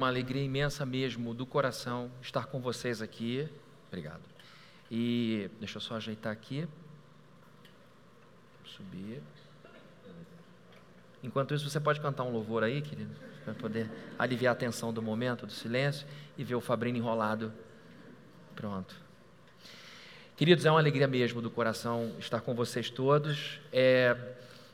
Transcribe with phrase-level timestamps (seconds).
[0.00, 3.48] uma alegria imensa mesmo do coração estar com vocês aqui.
[3.88, 4.22] Obrigado.
[4.88, 6.68] E deixa eu só ajeitar aqui.
[8.64, 9.20] Subir.
[11.20, 13.10] Enquanto isso, você pode cantar um louvor aí, querido,
[13.44, 16.06] para poder aliviar a tensão do momento, do silêncio,
[16.36, 17.52] e ver o Fabrino enrolado.
[18.54, 18.94] Pronto.
[20.36, 23.58] Queridos, é uma alegria mesmo do coração estar com vocês todos.
[23.72, 24.16] É,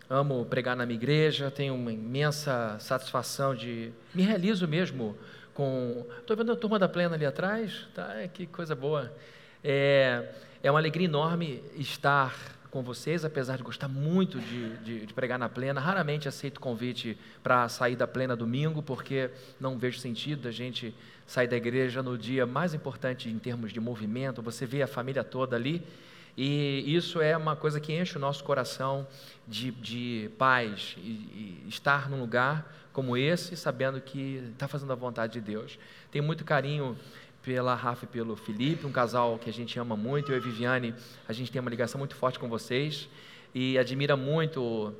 [0.08, 3.92] amo pregar na minha igreja, tenho uma imensa satisfação de.
[4.14, 5.16] Me realizo mesmo
[5.52, 6.06] com.
[6.18, 8.12] Estou vendo a turma da plena ali atrás, tá?
[8.32, 9.12] Que coisa boa.
[9.62, 10.28] É,
[10.62, 12.34] é uma alegria enorme estar
[12.70, 15.80] com vocês, apesar de gostar muito de, de, de pregar na plena.
[15.80, 19.30] Raramente aceito convite para sair da plena domingo, porque
[19.60, 20.92] não vejo sentido da gente
[21.26, 24.42] sair da igreja no dia mais importante em termos de movimento.
[24.42, 25.86] Você vê a família toda ali.
[26.36, 29.06] E isso é uma coisa que enche o nosso coração
[29.46, 34.96] de, de paz, e, e estar num lugar como esse, sabendo que está fazendo a
[34.96, 35.78] vontade de Deus.
[36.10, 36.96] Tenho muito carinho
[37.42, 40.32] pela Rafa e pelo Felipe, um casal que a gente ama muito.
[40.32, 40.94] Eu e Viviane,
[41.28, 43.08] a gente tem uma ligação muito forte com vocês
[43.54, 44.94] e admira muito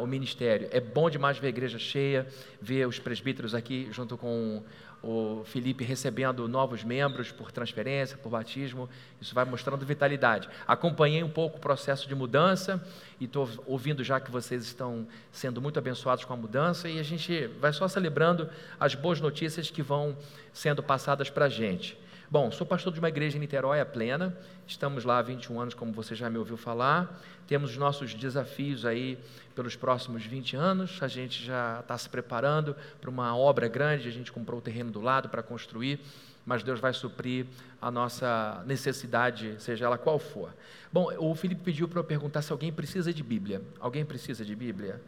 [0.00, 0.68] o ministério.
[0.70, 2.26] É bom demais ver a igreja cheia,
[2.60, 4.62] ver os presbíteros aqui junto com
[5.10, 8.88] o Felipe recebendo novos membros por transferência, por batismo,
[9.20, 10.48] isso vai mostrando vitalidade.
[10.66, 12.84] Acompanhei um pouco o processo de mudança
[13.20, 17.02] e estou ouvindo já que vocês estão sendo muito abençoados com a mudança e a
[17.02, 20.16] gente vai só celebrando as boas notícias que vão
[20.52, 21.98] sendo passadas para a gente.
[22.28, 24.36] Bom, sou pastor de uma igreja em Niterói, a Plena.
[24.66, 27.22] Estamos lá há 21 anos, como você já me ouviu falar.
[27.46, 29.16] Temos os nossos desafios aí
[29.54, 30.98] pelos próximos 20 anos.
[31.00, 34.08] A gente já está se preparando para uma obra grande.
[34.08, 36.00] A gente comprou o terreno do lado para construir,
[36.44, 37.46] mas Deus vai suprir
[37.80, 40.52] a nossa necessidade, seja ela qual for.
[40.92, 43.62] Bom, o Felipe pediu para eu perguntar se alguém precisa de Bíblia.
[43.78, 45.00] Alguém precisa de Bíblia?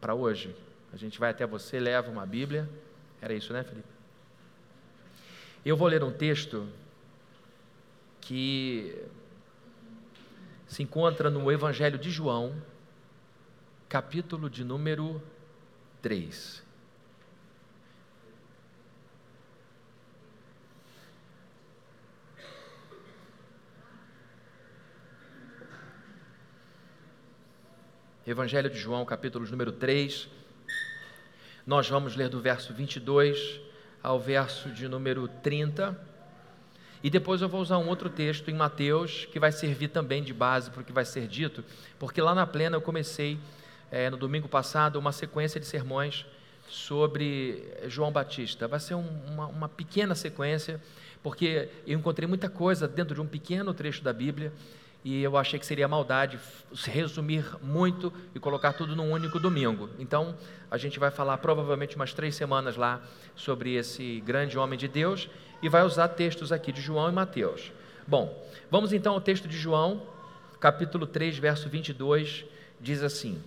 [0.00, 0.56] Para hoje?
[0.90, 2.66] A gente vai até você, leva uma Bíblia.
[3.20, 3.97] Era isso, né, Felipe?
[5.64, 6.68] Eu vou ler um texto
[8.20, 8.96] que
[10.68, 12.54] se encontra no Evangelho de João,
[13.88, 15.20] capítulo de número
[16.00, 16.62] 3.
[28.24, 30.28] Evangelho de João, capítulo número 3.
[31.66, 33.67] Nós vamos ler do verso 22
[34.02, 35.98] ao verso de número 30.
[37.02, 40.34] E depois eu vou usar um outro texto em Mateus, que vai servir também de
[40.34, 41.64] base para o que vai ser dito,
[41.98, 43.38] porque lá na plena eu comecei,
[43.90, 46.26] é, no domingo passado, uma sequência de sermões
[46.68, 48.66] sobre João Batista.
[48.66, 50.80] Vai ser um, uma, uma pequena sequência,
[51.22, 54.52] porque eu encontrei muita coisa dentro de um pequeno trecho da Bíblia
[55.08, 56.38] e eu achei que seria maldade
[56.84, 59.88] resumir muito e colocar tudo num único domingo.
[59.98, 60.36] Então,
[60.70, 63.00] a gente vai falar provavelmente umas três semanas lá
[63.34, 65.30] sobre esse grande homem de Deus
[65.62, 67.72] e vai usar textos aqui de João e Mateus.
[68.06, 70.02] Bom, vamos então ao texto de João,
[70.60, 72.44] capítulo 3, verso 22,
[72.78, 73.42] diz assim: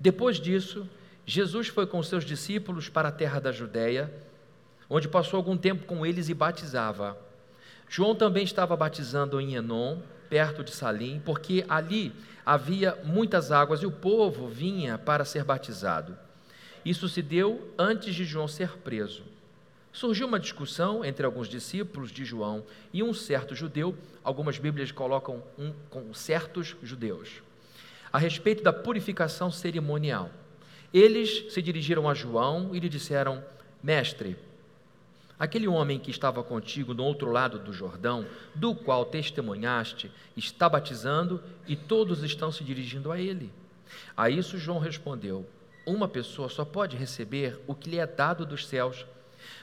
[0.00, 0.88] Depois disso,
[1.26, 4.10] Jesus foi com seus discípulos para a terra da Judéia,
[4.88, 7.27] onde passou algum tempo com eles e batizava.
[7.88, 12.12] João também estava batizando em Enon, perto de Salim, porque ali
[12.44, 16.16] havia muitas águas e o povo vinha para ser batizado.
[16.84, 19.22] Isso se deu antes de João ser preso.
[19.92, 25.42] Surgiu uma discussão entre alguns discípulos de João e um certo judeu, algumas Bíblias colocam
[25.58, 27.42] um, com certos judeus,
[28.12, 30.30] a respeito da purificação cerimonial.
[30.92, 33.42] Eles se dirigiram a João e lhe disseram:
[33.82, 34.36] Mestre,
[35.38, 41.40] Aquele homem que estava contigo no outro lado do Jordão, do qual testemunhaste, está batizando
[41.66, 43.52] e todos estão se dirigindo a ele.
[44.16, 45.46] A isso João respondeu:
[45.86, 49.06] Uma pessoa só pode receber o que lhe é dado dos céus.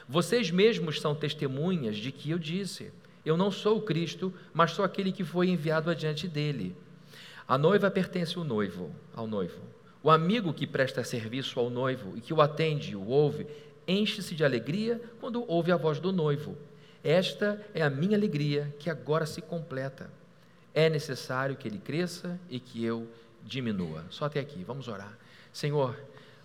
[0.07, 2.93] Vocês mesmos são testemunhas de que eu disse:
[3.25, 6.73] Eu não sou o Cristo, mas sou aquele que foi enviado adiante dele.
[7.45, 9.61] A noiva pertence ao noivo, ao noivo.
[10.01, 13.45] O amigo que presta serviço ao noivo e que o atende e o ouve
[13.87, 16.57] enche-se de alegria quando ouve a voz do noivo.
[17.03, 20.09] Esta é a minha alegria que agora se completa.
[20.73, 23.07] É necessário que ele cresça e que eu
[23.43, 24.03] diminua.
[24.09, 25.17] Só até aqui, vamos orar.
[25.53, 25.95] Senhor,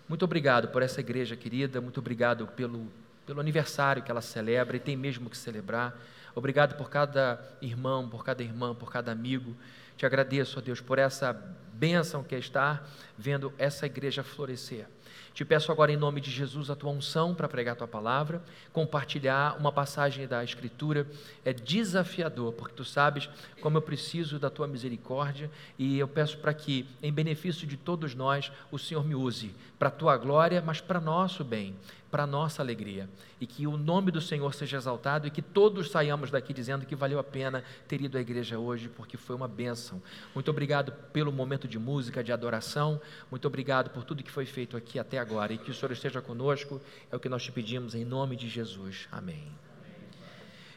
[0.07, 2.87] muito obrigado por essa igreja querida, muito obrigado pelo,
[3.25, 5.99] pelo aniversário que ela celebra e tem mesmo que celebrar.
[6.35, 9.55] Obrigado por cada irmão, por cada irmã, por cada amigo.
[9.97, 11.33] Te agradeço, ó Deus, por essa
[11.73, 14.87] bênção que é estar vendo essa igreja florescer.
[15.33, 18.41] Te peço agora, em nome de Jesus, a tua unção para pregar a tua palavra,
[18.73, 21.07] compartilhar uma passagem da Escritura.
[21.45, 23.29] É desafiador, porque tu sabes
[23.61, 25.49] como eu preciso da tua misericórdia
[25.79, 29.87] e eu peço para que, em benefício de todos nós, o Senhor me use para
[29.87, 31.75] a tua glória, mas para nosso bem.
[32.11, 33.09] Para nossa alegria.
[33.39, 36.95] E que o nome do Senhor seja exaltado e que todos saiamos daqui dizendo que
[36.95, 40.01] valeu a pena ter ido à igreja hoje, porque foi uma bênção.
[40.35, 43.01] Muito obrigado pelo momento de música, de adoração.
[43.31, 45.53] Muito obrigado por tudo que foi feito aqui até agora.
[45.53, 46.81] E que o Senhor esteja conosco.
[47.09, 49.07] É o que nós te pedimos em nome de Jesus.
[49.11, 49.47] Amém.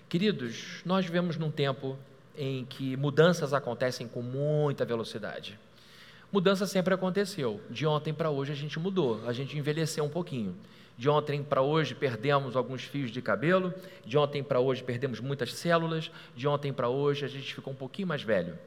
[0.08, 1.98] Queridos, nós vivemos num tempo
[2.36, 5.58] em que mudanças acontecem com muita velocidade.
[6.34, 7.60] Mudança sempre aconteceu.
[7.70, 10.56] De ontem para hoje a gente mudou, a gente envelheceu um pouquinho.
[10.98, 13.72] De ontem para hoje perdemos alguns fios de cabelo,
[14.04, 17.76] de ontem para hoje perdemos muitas células, de ontem para hoje a gente ficou um
[17.76, 18.58] pouquinho mais velho.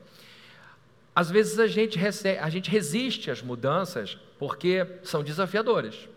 [1.13, 6.07] Às vezes a gente, recebe, a gente resiste às mudanças porque são desafiadoras.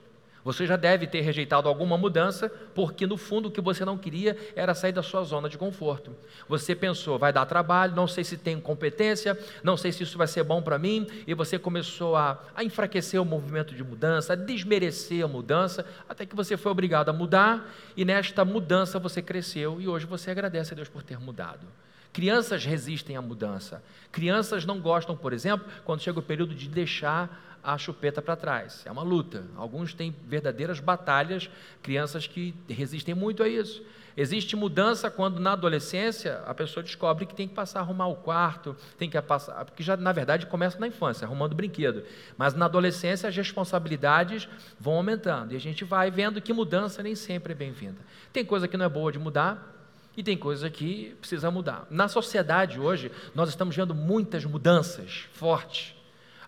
[0.51, 4.37] Você já deve ter rejeitado alguma mudança, porque no fundo o que você não queria
[4.57, 6.13] era sair da sua zona de conforto.
[6.49, 10.27] Você pensou, vai dar trabalho, não sei se tenho competência, não sei se isso vai
[10.27, 14.37] ser bom para mim, e você começou a, a enfraquecer o movimento de mudança, a
[14.37, 19.81] desmerecer a mudança, até que você foi obrigado a mudar, e nesta mudança você cresceu,
[19.81, 21.65] e hoje você agradece a Deus por ter mudado.
[22.13, 23.85] Crianças resistem à mudança.
[24.11, 28.83] Crianças não gostam, por exemplo, quando chega o período de deixar a chupeta para trás.
[28.85, 29.45] É uma luta.
[29.57, 31.51] Alguns têm verdadeiras batalhas,
[31.83, 33.83] crianças que resistem muito a isso.
[34.17, 38.17] Existe mudança quando na adolescência a pessoa descobre que tem que passar a arrumar o
[38.17, 42.03] quarto, tem que passar, porque já na verdade começa na infância, arrumando brinquedo.
[42.37, 44.49] Mas na adolescência as responsabilidades
[44.79, 47.99] vão aumentando e a gente vai vendo que mudança nem sempre é bem-vinda.
[48.33, 49.77] Tem coisa que não é boa de mudar,
[50.17, 51.87] e tem coisa que precisa mudar.
[51.89, 55.95] Na sociedade hoje, nós estamos vendo muitas mudanças fortes.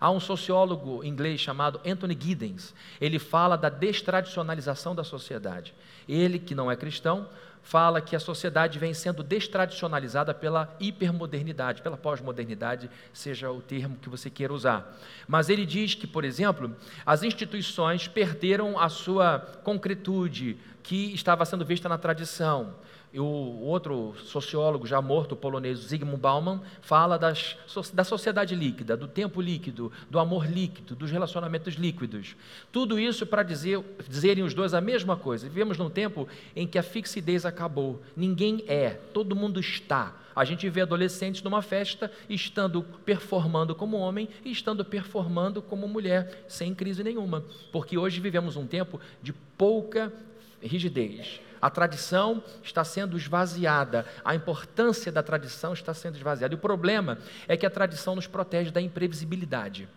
[0.03, 2.73] Há um sociólogo inglês chamado Anthony Giddens.
[2.99, 5.73] Ele fala da destradicionalização da sociedade.
[6.09, 7.25] Ele, que não é cristão,
[7.61, 14.09] fala que a sociedade vem sendo destradicionalizada pela hipermodernidade, pela pós-modernidade, seja o termo que
[14.09, 14.93] você queira usar.
[15.25, 21.63] Mas ele diz que, por exemplo, as instituições perderam a sua concretude que estava sendo
[21.63, 22.75] vista na tradição.
[23.13, 27.55] E o outro sociólogo já morto, o polonês Zygmunt Bauman, fala das,
[27.93, 32.35] da sociedade líquida, do tempo líquido, do amor líquido, dos relacionamentos líquidos.
[32.71, 33.79] Tudo isso para dizer,
[34.09, 35.47] dizerem os dois a mesma coisa.
[35.47, 38.01] Vivemos num tempo em que a fixidez acabou.
[38.17, 40.19] Ninguém é, todo mundo está.
[40.35, 46.45] A gente vê adolescentes numa festa estando performando como homem e estando performando como mulher,
[46.47, 47.43] sem crise nenhuma.
[47.71, 50.11] Porque hoje vivemos um tempo de pouca
[50.59, 56.53] rigidez a tradição está sendo esvaziada, a importância da tradição está sendo esvaziada.
[56.53, 59.87] E o problema é que a tradição nos protege da imprevisibilidade.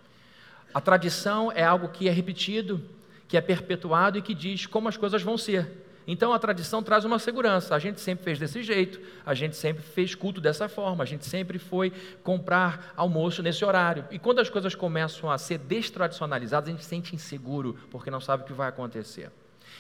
[0.73, 2.81] A tradição é algo que é repetido,
[3.27, 5.85] que é perpetuado e que diz como as coisas vão ser.
[6.07, 7.75] Então a tradição traz uma segurança.
[7.75, 11.27] A gente sempre fez desse jeito, a gente sempre fez culto dessa forma, a gente
[11.27, 11.93] sempre foi
[12.23, 14.05] comprar almoço nesse horário.
[14.13, 18.21] E quando as coisas começam a ser destradicionalizadas, a gente se sente inseguro, porque não
[18.21, 19.33] sabe o que vai acontecer.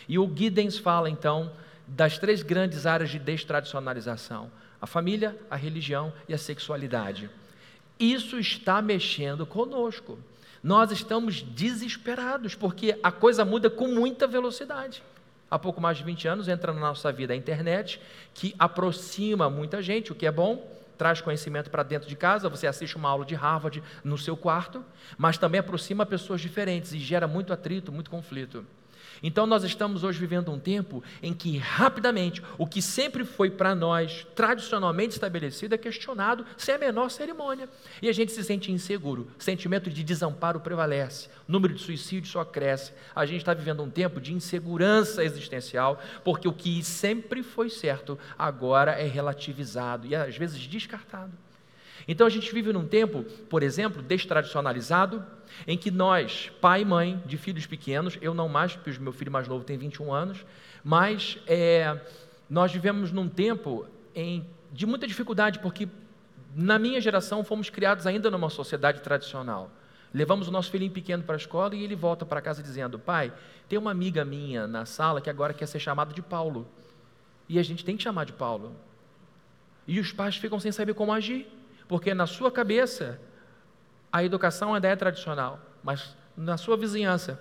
[0.09, 1.53] E o Giddens fala então
[1.87, 4.51] das três grandes áreas de destradicionalização:
[4.81, 7.31] a família, a religião e a sexualidade.
[7.99, 10.19] Isso está mexendo conosco.
[10.63, 15.03] Nós estamos desesperados porque a coisa muda com muita velocidade.
[15.49, 18.01] Há pouco mais de 20 anos entra na nossa vida a internet,
[18.35, 22.67] que aproxima muita gente, o que é bom, traz conhecimento para dentro de casa, você
[22.67, 24.85] assiste uma aula de Harvard no seu quarto,
[25.17, 28.67] mas também aproxima pessoas diferentes e gera muito atrito, muito conflito.
[29.23, 33.75] Então nós estamos hoje vivendo um tempo em que rapidamente o que sempre foi para
[33.75, 37.69] nós tradicionalmente estabelecido é questionado sem a menor cerimônia.
[38.01, 42.45] E a gente se sente inseguro, sentimento de desamparo prevalece, o número de suicídios só
[42.45, 42.93] cresce.
[43.15, 48.19] A gente está vivendo um tempo de insegurança existencial, porque o que sempre foi certo
[48.39, 51.46] agora é relativizado e às vezes descartado.
[52.09, 55.25] Então a gente vive num tempo, por exemplo, destradicionalizado,
[55.67, 59.13] em que nós, pai e mãe de filhos pequenos, eu não mais, porque o meu
[59.13, 60.45] filho mais novo tem 21 anos,
[60.85, 62.01] mas é,
[62.49, 65.89] nós vivemos num tempo em, de muita dificuldade, porque
[66.55, 69.71] na minha geração fomos criados ainda numa sociedade tradicional.
[70.15, 73.33] Levamos o nosso filhinho pequeno para a escola e ele volta para casa dizendo: Pai,
[73.69, 76.67] tem uma amiga minha na sala que agora quer ser chamada de Paulo.
[77.49, 78.75] E a gente tem que chamar de Paulo.
[79.87, 81.47] E os pais ficam sem saber como agir.
[81.89, 83.21] Porque na sua cabeça,
[84.13, 87.41] a educação ainda é tradicional, mas na sua vizinhança,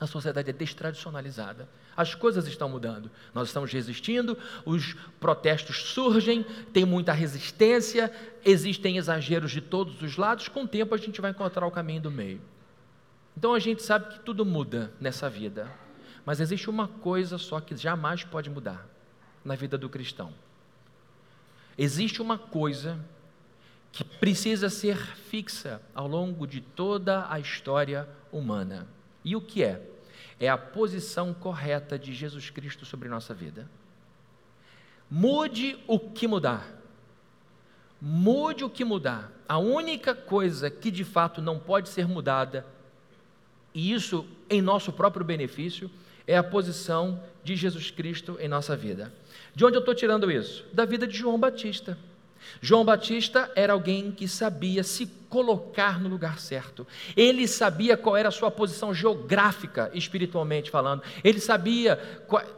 [0.00, 1.68] a sociedade é destradicionalizada.
[1.94, 3.10] As coisas estão mudando.
[3.34, 8.10] Nós estamos resistindo, os protestos surgem, tem muita resistência,
[8.44, 10.48] existem exageros de todos os lados.
[10.48, 12.40] Com o tempo, a gente vai encontrar o caminho do meio.
[13.36, 15.70] Então, a gente sabe que tudo muda nessa vida.
[16.24, 18.86] Mas existe uma coisa só que jamais pode mudar
[19.44, 20.32] na vida do cristão.
[21.76, 22.98] Existe uma coisa
[23.92, 28.86] que precisa ser fixa ao longo de toda a história humana.
[29.24, 29.82] E o que é?
[30.40, 33.68] é a posição correta de Jesus Cristo sobre nossa vida.
[35.10, 36.66] Mude o que mudar.
[38.00, 39.30] Mude o que mudar.
[39.46, 42.64] A única coisa que de fato não pode ser mudada,
[43.74, 45.90] e isso em nosso próprio benefício,
[46.26, 49.12] é a posição de Jesus Cristo em nossa vida.
[49.54, 50.64] De onde eu estou tirando isso?
[50.72, 51.98] Da vida de João Batista.
[52.60, 56.86] João Batista era alguém que sabia se colocar no lugar certo.
[57.16, 61.02] Ele sabia qual era a sua posição geográfica, espiritualmente falando.
[61.22, 61.96] Ele sabia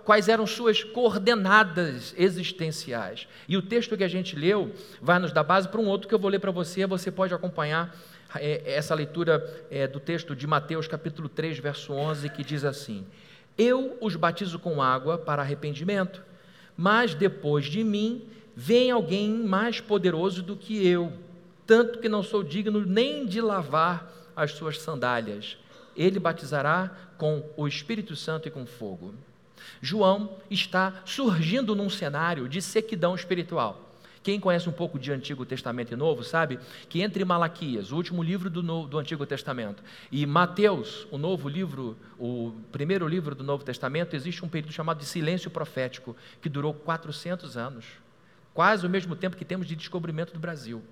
[0.04, 3.28] quais eram suas coordenadas existenciais.
[3.46, 6.14] E o texto que a gente leu vai nos dar base para um outro que
[6.14, 6.86] eu vou ler para você.
[6.86, 7.94] Você pode acompanhar
[8.36, 13.06] é, essa leitura é, do texto de Mateus, capítulo 3, verso 11, que diz assim:
[13.58, 16.22] Eu os batizo com água para arrependimento,
[16.74, 21.12] mas depois de mim vem alguém mais poderoso do que eu,
[21.66, 25.56] tanto que não sou digno nem de lavar as suas sandálias.
[25.96, 29.14] Ele batizará com o Espírito Santo e com fogo.
[29.80, 33.88] João está surgindo num cenário de sequidão espiritual.
[34.22, 38.22] Quem conhece um pouco de Antigo Testamento e Novo sabe que entre Malaquias, o último
[38.22, 39.82] livro do, do Antigo Testamento,
[40.12, 44.98] e Mateus, o novo livro, o primeiro livro do Novo Testamento, existe um período chamado
[44.98, 48.01] de silêncio profético, que durou 400 anos
[48.54, 50.82] quase o mesmo tempo que temos de descobrimento do Brasil.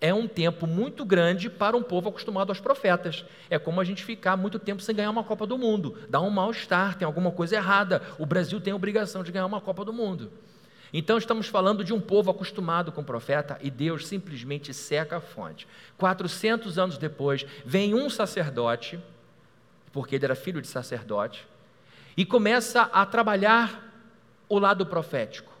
[0.00, 3.24] É um tempo muito grande para um povo acostumado aos profetas.
[3.48, 5.96] É como a gente ficar muito tempo sem ganhar uma Copa do Mundo.
[6.08, 8.02] Dá um mal-estar, tem alguma coisa errada.
[8.18, 10.30] O Brasil tem a obrigação de ganhar uma Copa do Mundo.
[10.92, 15.20] Então estamos falando de um povo acostumado com o profeta e Deus simplesmente seca a
[15.20, 15.66] fonte.
[15.96, 19.00] 400 anos depois, vem um sacerdote,
[19.92, 21.46] porque ele era filho de sacerdote,
[22.16, 23.82] e começa a trabalhar
[24.48, 25.55] o lado profético.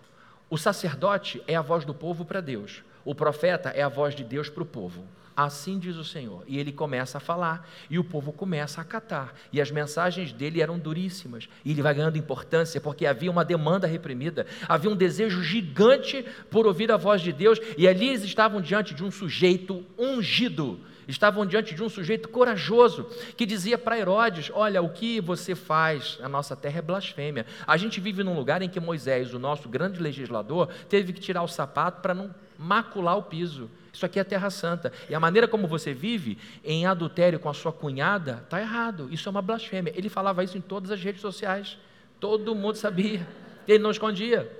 [0.48, 4.22] O sacerdote é a voz do povo para Deus, o profeta é a voz de
[4.22, 5.04] Deus para o povo.
[5.36, 6.44] Assim diz o Senhor.
[6.46, 9.34] E ele começa a falar, e o povo começa a acatar.
[9.52, 11.46] E as mensagens dele eram duríssimas.
[11.62, 16.66] E ele vai ganhando importância, porque havia uma demanda reprimida, havia um desejo gigante por
[16.66, 21.46] ouvir a voz de Deus, e ali eles estavam diante de um sujeito ungido estavam
[21.46, 26.28] diante de um sujeito corajoso que dizia para Herodes: Olha, o que você faz na
[26.28, 27.46] nossa terra é blasfêmia.
[27.66, 31.42] A gente vive num lugar em que Moisés, o nosso grande legislador, teve que tirar
[31.42, 33.70] o sapato para não macular o piso.
[33.92, 34.92] Isso aqui é Terra Santa.
[35.08, 39.08] E a maneira como você vive em adultério com a sua cunhada está errado.
[39.10, 39.92] Isso é uma blasfêmia.
[39.96, 41.78] Ele falava isso em todas as redes sociais.
[42.20, 43.26] Todo mundo sabia.
[43.66, 44.50] Ele não escondia.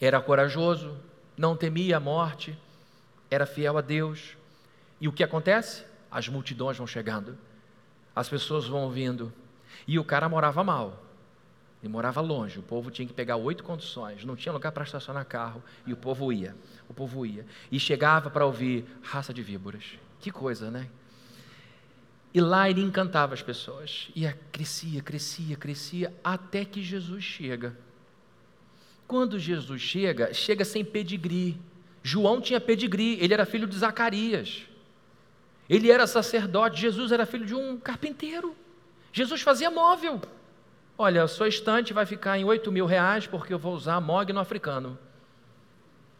[0.00, 0.96] Era corajoso,
[1.36, 2.56] não temia a morte,
[3.30, 4.36] era fiel a Deus.
[5.00, 5.84] E o que acontece?
[6.10, 7.36] As multidões vão chegando,
[8.14, 9.32] as pessoas vão vindo.
[9.86, 11.04] E o cara morava mal,
[11.82, 12.58] ele morava longe.
[12.58, 15.62] O povo tinha que pegar oito condições, não tinha lugar para estacionar carro.
[15.86, 16.56] E o povo ia,
[16.88, 17.44] o povo ia.
[17.70, 19.84] E chegava para ouvir raça de víboras.
[20.20, 20.88] Que coisa, né?
[22.32, 24.08] E lá ele encantava as pessoas.
[24.14, 27.76] E crescia, crescia, crescia, até que Jesus chega.
[29.06, 31.58] Quando Jesus chega, chega sem pedigree
[32.06, 34.62] João tinha pedigree, ele era filho de Zacarias.
[35.68, 38.54] Ele era sacerdote, Jesus era filho de um carpinteiro.
[39.12, 40.22] Jesus fazia móvel.
[40.96, 44.38] Olha, a sua estante vai ficar em 8 mil reais porque eu vou usar mogno
[44.38, 44.96] africano.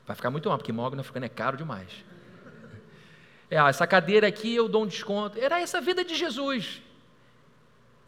[0.04, 2.04] Vai ficar muito mal, porque mogno africano é caro demais.
[3.48, 5.38] É, essa cadeira aqui eu dou um desconto.
[5.38, 6.82] Era essa a vida de Jesus.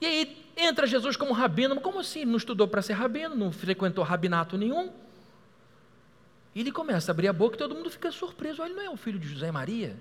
[0.00, 1.80] E aí entra Jesus como rabino.
[1.80, 2.24] Como assim?
[2.24, 4.92] Não estudou para ser rabino, não frequentou rabinato nenhum.
[6.58, 8.64] E ele começa a abrir a boca e todo mundo fica surpreso.
[8.64, 9.96] Ele não é o filho de José e Maria?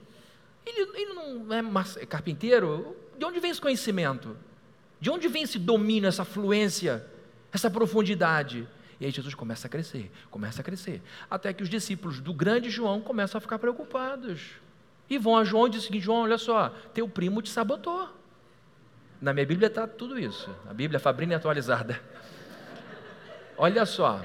[0.66, 2.98] Ele, ele não é carpinteiro?
[3.16, 4.36] De onde vem esse conhecimento?
[5.00, 7.06] De onde vem esse domínio, essa fluência,
[7.54, 8.68] essa profundidade?
[9.00, 11.00] E aí Jesus começa a crescer, começa a crescer,
[11.30, 14.54] até que os discípulos do grande João começam a ficar preocupados.
[15.08, 18.10] E vão a João e dizem seguinte: João, olha só, teu primo te sabotou.
[19.22, 22.02] Na minha Bíblia está tudo isso, a Bíblia Fabrini atualizada.
[23.60, 24.24] Olha só,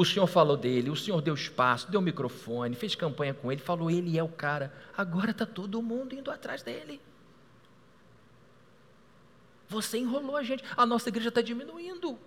[0.00, 3.90] o Senhor falou dele, o Senhor deu espaço, deu microfone, fez campanha com ele, falou:
[3.90, 4.72] ele é o cara.
[4.96, 6.98] Agora está todo mundo indo atrás dele.
[9.68, 12.18] Você enrolou a gente, a nossa igreja está diminuindo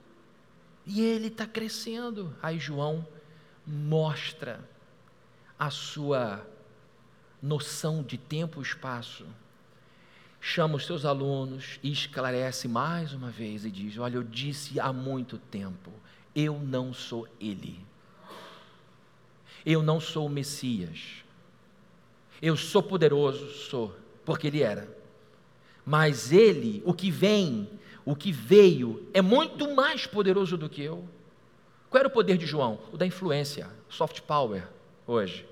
[0.86, 2.38] e ele está crescendo.
[2.44, 3.08] Aí João
[3.66, 4.60] mostra
[5.58, 6.46] a sua
[7.42, 9.26] noção de tempo e espaço.
[10.40, 14.94] Chama os seus alunos e esclarece mais uma vez e diz: Olha, eu disse há
[14.94, 15.92] muito tempo
[16.36, 17.80] eu não sou Ele.
[19.66, 21.24] Eu não sou o Messias.
[22.42, 24.88] Eu sou poderoso, sou, porque Ele era.
[25.86, 27.70] Mas Ele, o que vem,
[28.04, 31.08] o que veio, é muito mais poderoso do que eu.
[31.90, 32.80] Qual era o poder de João?
[32.92, 34.68] O da influência, soft power,
[35.06, 35.46] hoje.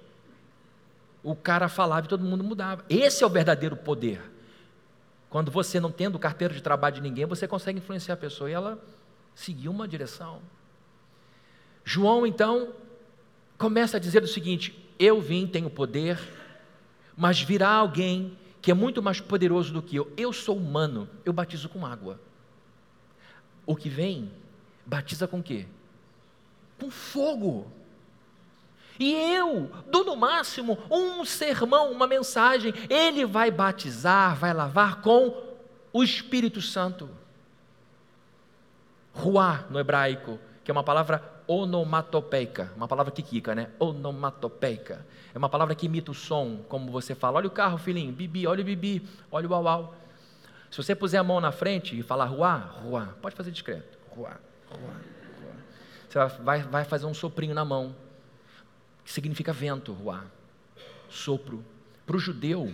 [1.24, 2.84] O cara falava e todo mundo mudava.
[2.90, 4.22] Esse é o verdadeiro poder.
[5.30, 8.54] Quando você não tendo carteira de trabalho de ninguém, você consegue influenciar a pessoa e
[8.54, 8.84] ela
[9.34, 10.42] seguiu uma direção.
[11.84, 12.74] João então
[13.58, 16.20] começa a dizer o seguinte: Eu vim, tenho poder,
[17.16, 20.12] mas virá alguém que é muito mais poderoso do que eu.
[20.16, 22.20] Eu sou humano, eu batizo com água.
[23.66, 24.32] O que vem,
[24.86, 25.66] batiza com quê?
[26.80, 27.72] Com fogo.
[29.00, 32.74] E eu dou no máximo um sermão, uma mensagem.
[32.88, 35.36] Ele vai batizar, vai lavar com
[35.92, 37.10] o Espírito Santo.
[39.14, 43.70] Ruá no hebraico, que é uma palavra onomatopeica, uma palavra quica, né?
[43.78, 45.06] Onomatopeica.
[45.34, 47.38] É uma palavra que imita o som, como você fala.
[47.38, 49.94] Olha o carro, filhinho, bibi, olha o bibi, olha o uau,
[50.70, 54.00] Se você puser a mão na frente e falar ruá, ruá, pode fazer discreto.
[54.16, 54.38] Ruá,
[54.70, 54.94] ruá,
[55.42, 55.54] ruá.
[56.08, 57.94] Você vai, vai fazer um soprinho na mão
[59.04, 60.24] que significa vento, ruá,
[61.10, 61.66] sopro.
[62.06, 62.74] Para o judeu,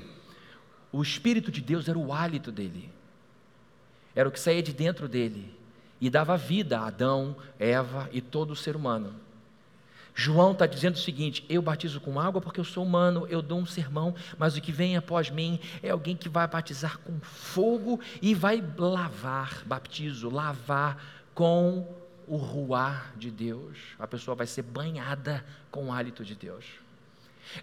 [0.92, 2.94] o Espírito de Deus era o hálito dele,
[4.16, 5.57] era o que saía de dentro dele
[6.00, 9.14] e dava vida a Adão, Eva e todo o ser humano.
[10.14, 13.60] João está dizendo o seguinte: eu batizo com água porque eu sou humano, eu dou
[13.60, 18.00] um sermão, mas o que vem após mim é alguém que vai batizar com fogo
[18.20, 21.04] e vai lavar, baptizo, lavar
[21.36, 21.88] com
[22.28, 26.66] o ruar de Deus, a pessoa vai ser banhada com o hálito de Deus.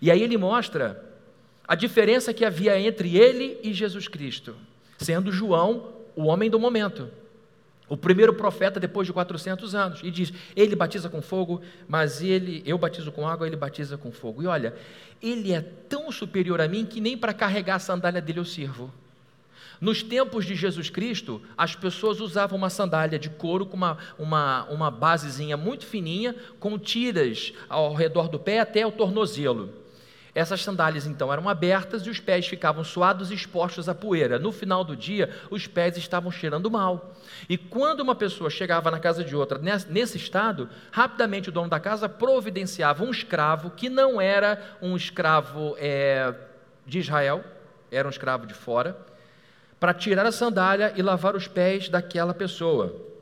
[0.01, 1.05] E aí ele mostra
[1.67, 4.57] a diferença que havia entre ele e Jesus Cristo,
[4.99, 7.11] sendo João o homem do momento,
[7.89, 12.63] o primeiro profeta depois de 400 anos, e diz: Ele batiza com fogo, mas ele,
[12.65, 14.43] eu batizo com água, ele batiza com fogo.
[14.43, 14.75] E olha,
[15.23, 18.91] ele é tão superior a mim que nem para carregar a sandália dele eu sirvo.
[19.81, 24.65] Nos tempos de Jesus Cristo, as pessoas usavam uma sandália de couro com uma, uma,
[24.71, 29.84] uma basezinha muito fininha, com tiras ao redor do pé até o tornozelo.
[30.35, 34.39] Essas sandálias então eram abertas e os pés ficavam suados e expostos à poeira.
[34.39, 37.15] No final do dia, os pés estavam cheirando mal.
[37.49, 41.79] E quando uma pessoa chegava na casa de outra nesse estado, rapidamente o dono da
[41.79, 46.35] casa providenciava um escravo que não era um escravo é,
[46.85, 47.45] de Israel,
[47.91, 48.97] era um escravo de fora
[49.79, 53.14] para tirar a sandália e lavar os pés daquela pessoa.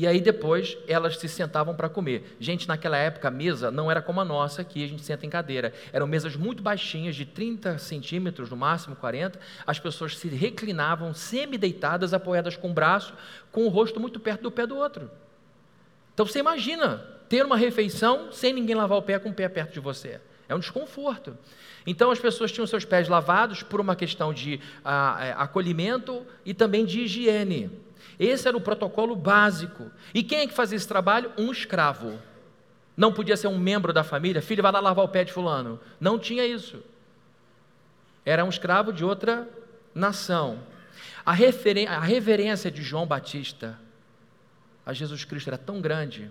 [0.00, 2.34] E aí depois elas se sentavam para comer.
[2.40, 5.28] Gente, naquela época a mesa não era como a nossa, que a gente senta em
[5.28, 5.74] cadeira.
[5.92, 9.38] Eram mesas muito baixinhas, de 30 centímetros, no máximo 40.
[9.66, 13.12] As pessoas se reclinavam, semi-deitadas, apoiadas com o braço,
[13.52, 15.10] com o rosto muito perto do pé do outro.
[16.14, 19.74] Então você imagina ter uma refeição sem ninguém lavar o pé com o pé perto
[19.74, 20.18] de você.
[20.48, 21.36] É um desconforto.
[21.86, 26.54] Então as pessoas tinham seus pés lavados por uma questão de ah, é, acolhimento e
[26.54, 27.89] também de higiene.
[28.18, 29.90] Esse era o protocolo básico.
[30.14, 31.32] E quem é que fazia esse trabalho?
[31.36, 32.18] Um escravo.
[32.96, 35.80] Não podia ser um membro da família, filho, vai lá lavar o pé de fulano.
[35.98, 36.82] Não tinha isso.
[38.24, 39.48] Era um escravo de outra
[39.94, 40.60] nação.
[41.24, 43.78] A, a reverência de João Batista
[44.84, 46.30] a Jesus Cristo era tão grande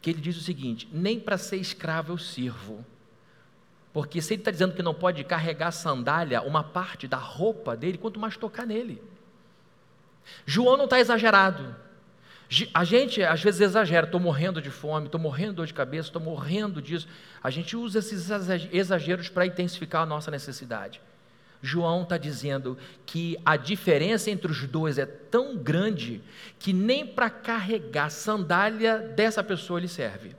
[0.00, 2.84] que ele diz o seguinte: nem para ser escravo eu sirvo
[3.92, 7.98] porque se ele está dizendo que não pode carregar sandália, uma parte da roupa dele,
[7.98, 9.02] quanto mais tocar nele.
[10.46, 11.74] João não está exagerado.
[12.74, 16.08] A gente às vezes exagera, estou morrendo de fome, estou morrendo de dor de cabeça,
[16.08, 17.08] estou morrendo disso.
[17.42, 18.28] A gente usa esses
[18.70, 21.00] exageros para intensificar a nossa necessidade.
[21.62, 26.20] João está dizendo que a diferença entre os dois é tão grande
[26.58, 30.34] que nem para carregar sandália dessa pessoa ele serve.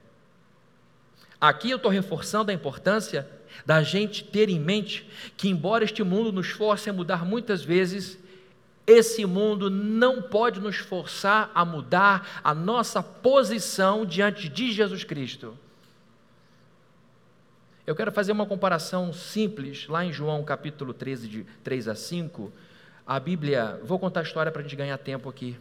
[1.39, 3.27] Aqui eu estou reforçando a importância
[3.65, 8.19] da gente ter em mente que, embora este mundo nos force a mudar muitas vezes,
[8.85, 15.57] esse mundo não pode nos forçar a mudar a nossa posição diante de Jesus Cristo.
[17.85, 22.51] Eu quero fazer uma comparação simples, lá em João capítulo 13, de 3 a 5.
[23.05, 25.57] A Bíblia, vou contar a história para a gente ganhar tempo aqui.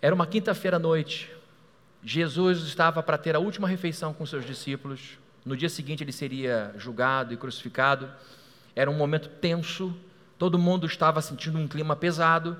[0.00, 1.30] Era uma quinta-feira à noite.
[2.02, 5.18] Jesus estava para ter a última refeição com seus discípulos.
[5.44, 8.08] No dia seguinte ele seria julgado e crucificado.
[8.74, 9.94] Era um momento tenso,
[10.40, 12.56] todo mundo estava sentindo um clima pesado.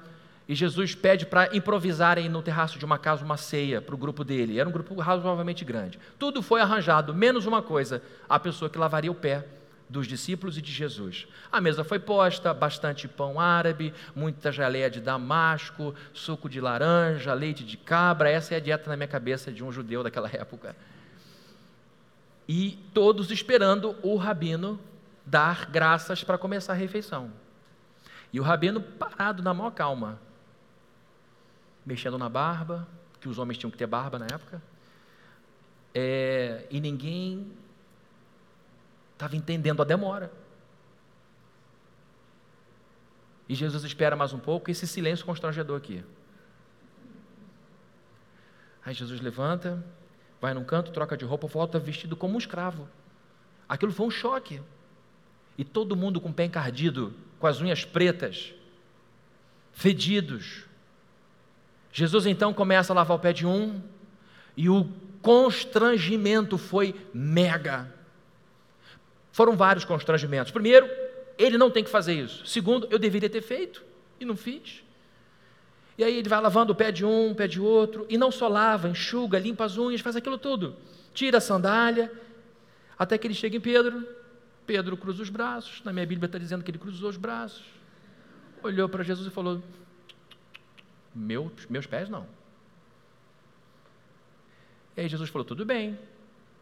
[0.46, 4.22] E Jesus pede para improvisarem no terraço de uma casa uma ceia para o grupo
[4.22, 4.60] dele.
[4.60, 5.98] Era um grupo razoavelmente grande.
[6.18, 9.46] Tudo foi arranjado, menos uma coisa: a pessoa que lavaria o pé
[9.88, 11.26] dos discípulos e de Jesus.
[11.50, 17.64] A mesa foi posta, bastante pão árabe, muita geleia de damasco, suco de laranja, leite
[17.64, 18.28] de cabra.
[18.28, 20.76] Essa é a dieta na minha cabeça de um judeu daquela época
[22.52, 24.76] e todos esperando o rabino
[25.24, 27.30] dar graças para começar a refeição.
[28.32, 30.20] E o rabino parado na maior calma,
[31.84, 32.86] mexendo na barba,
[33.20, 34.62] que os homens tinham que ter barba na época,
[35.94, 37.52] é, e ninguém
[39.12, 40.32] estava entendendo a demora.
[43.48, 46.04] E Jesus espera mais um pouco, esse silêncio constrangedor aqui.
[48.84, 49.84] Aí Jesus levanta,
[50.40, 52.88] vai num canto, troca de roupa, volta vestido como um escravo.
[53.68, 54.62] Aquilo foi um choque.
[55.58, 58.52] E todo mundo com o pé encardido, com as unhas pretas,
[59.72, 60.64] fedidos.
[61.90, 63.80] Jesus então começa a lavar o pé de um,
[64.56, 64.88] e o
[65.22, 67.92] constrangimento foi mega.
[69.32, 70.52] Foram vários constrangimentos.
[70.52, 70.88] Primeiro,
[71.38, 72.46] ele não tem que fazer isso.
[72.46, 73.82] Segundo, eu deveria ter feito
[74.20, 74.82] e não fiz.
[75.96, 78.30] E aí ele vai lavando o pé de um, o pé de outro, e não
[78.30, 80.76] só lava, enxuga, limpa as unhas, faz aquilo tudo.
[81.14, 82.12] Tira a sandália,
[82.98, 84.06] até que ele chega em Pedro.
[84.70, 87.64] Pedro cruza os braços, na minha Bíblia está dizendo que ele cruzou os braços.
[88.62, 89.60] Olhou para Jesus e falou:
[91.12, 92.24] meus, meus pés não.
[94.96, 95.98] E aí Jesus falou: tudo bem,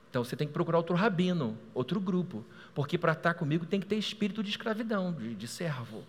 [0.09, 2.43] então você tem que procurar outro rabino, outro grupo,
[2.75, 6.03] porque para estar comigo tem que ter espírito de escravidão, de, de servo.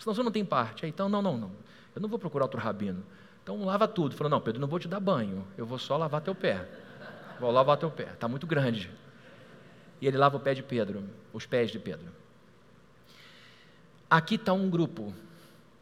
[0.00, 0.84] Senão você não tem parte.
[0.84, 1.52] Aí, então, não, não, não.
[1.94, 3.04] Eu não vou procurar outro rabino.
[3.44, 4.16] Então lava tudo.
[4.16, 6.68] Falou, não, Pedro, não vou te dar banho, eu vou só lavar teu pé.
[7.38, 8.90] Vou lavar teu pé, está muito grande.
[10.04, 12.12] E ele lava o pé de Pedro, os pés de Pedro.
[14.10, 15.14] Aqui está um grupo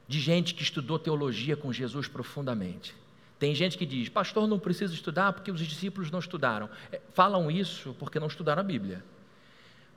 [0.07, 2.95] de gente que estudou teologia com Jesus profundamente.
[3.37, 6.71] Tem gente que diz, pastor, não precisa estudar porque os discípulos não estudaram.
[6.93, 9.05] É, falam isso porque não estudaram a Bíblia.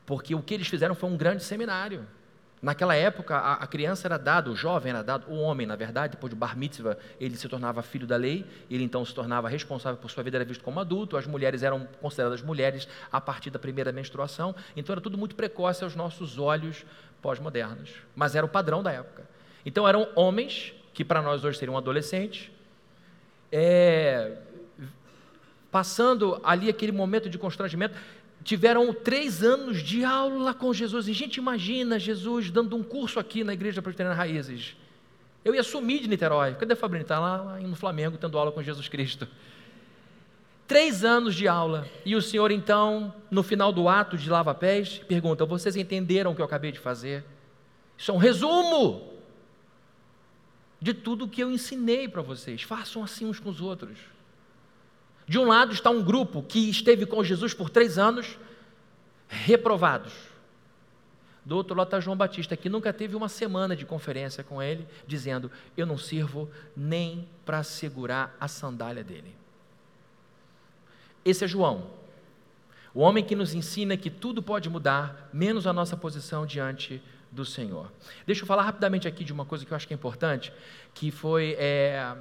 [0.08, 2.04] Porque o que eles fizeram foi um grande seminário.
[2.66, 6.14] Naquela época, a, a, criança era dada, o jovem era dado, o homem, na verdade,
[6.14, 10.02] depois de bar mitzvah, ele se tornava filho da lei, ele então se tornava responsável
[10.02, 13.60] por sua vida, era visto como adulto, as mulheres eram consideradas mulheres a partir da
[13.60, 16.84] primeira menstruação, então era tudo muito precoce aos nossos olhos
[17.22, 19.30] pós-modernos, mas era o padrão da época.
[19.64, 22.50] Então eram homens, que para nós hoje seriam adolescentes,
[23.52, 24.40] é,
[25.76, 27.96] passando ali aquele momento de constrangimento,
[28.46, 31.08] tiveram três anos de aula com Jesus.
[31.08, 34.78] E gente, imagina Jesus dando um curso aqui na Igreja Presbiteriana Raízes.
[35.44, 36.54] Eu ia sumir de Niterói.
[36.54, 37.04] Cadê a Fabrício?
[37.06, 39.28] Está lá, lá no Flamengo, tendo aula com Jesus Cristo.
[40.68, 41.90] Três anos de aula.
[42.06, 46.42] E o Senhor, então, no final do ato de lava-pés, pergunta: Vocês entenderam o que
[46.42, 47.24] eu acabei de fazer?
[47.98, 49.12] Isso é um resumo
[50.80, 52.62] de tudo que eu ensinei para vocês.
[52.62, 53.98] Façam assim uns com os outros.
[55.28, 58.38] De um lado está um grupo que esteve com Jesus por três anos,
[59.28, 60.14] reprovados.
[61.44, 64.88] Do outro lado está João Batista, que nunca teve uma semana de conferência com ele,
[65.06, 69.36] dizendo: Eu não sirvo nem para segurar a sandália dele.
[71.24, 71.88] Esse é João,
[72.94, 77.44] o homem que nos ensina que tudo pode mudar, menos a nossa posição diante do
[77.44, 77.92] Senhor.
[78.26, 80.54] Deixa eu falar rapidamente aqui de uma coisa que eu acho que é importante,
[80.94, 82.16] que foi é,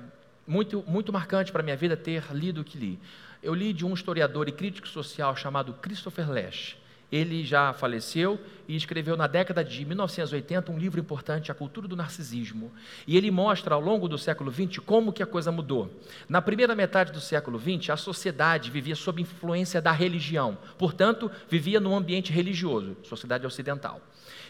[0.46, 2.98] muito, muito marcante para a minha vida ter lido o que li.
[3.42, 6.76] Eu li de um historiador e crítico social chamado Christopher Lash.
[7.12, 11.94] Ele já faleceu e escreveu na década de 1980 um livro importante, A Cultura do
[11.94, 12.72] Narcisismo.
[13.06, 15.90] E ele mostra ao longo do século XX como que a coisa mudou.
[16.28, 21.78] Na primeira metade do século XX, a sociedade vivia sob influência da religião, portanto, vivia
[21.78, 24.00] num ambiente religioso, sociedade ocidental.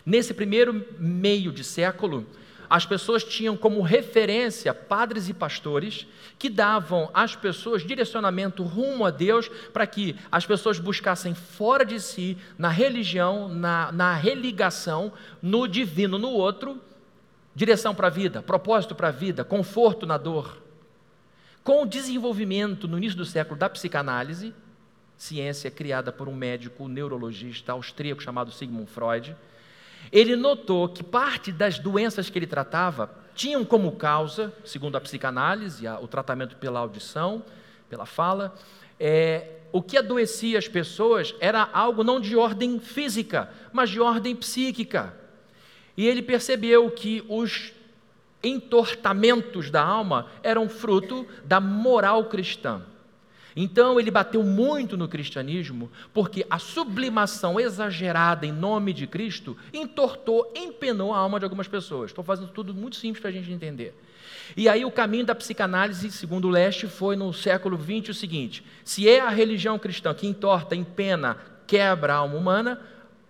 [0.06, 2.26] Nesse primeiro meio de século,
[2.68, 6.06] as pessoas tinham como referência padres e pastores
[6.38, 12.00] que davam às pessoas direcionamento rumo a Deus para que as pessoas buscassem fora de
[12.00, 16.80] si, na religião, na, na religação, no divino, no outro,
[17.54, 20.58] direção para a vida, propósito para a vida, conforto na dor.
[21.62, 24.52] Com o desenvolvimento no início do século da psicanálise,
[25.16, 29.34] ciência criada por um médico neurologista austríaco chamado Sigmund Freud,
[30.12, 35.86] ele notou que parte das doenças que ele tratava tinham como causa, segundo a psicanálise,
[36.00, 37.44] o tratamento pela audição,
[37.88, 38.54] pela fala,
[38.98, 44.36] é, o que adoecia as pessoas era algo não de ordem física, mas de ordem
[44.36, 45.14] psíquica.
[45.96, 47.72] E ele percebeu que os
[48.42, 52.82] entortamentos da alma eram fruto da moral cristã.
[53.56, 60.52] Então ele bateu muito no cristianismo, porque a sublimação exagerada em nome de Cristo entortou,
[60.56, 62.10] empenou a alma de algumas pessoas.
[62.10, 63.94] Estou fazendo tudo muito simples para a gente entender.
[64.56, 68.64] E aí o caminho da psicanálise, segundo o Leste, foi no século XX o seguinte:
[68.84, 72.80] se é a religião cristã que entorta, empena, quebra a alma humana,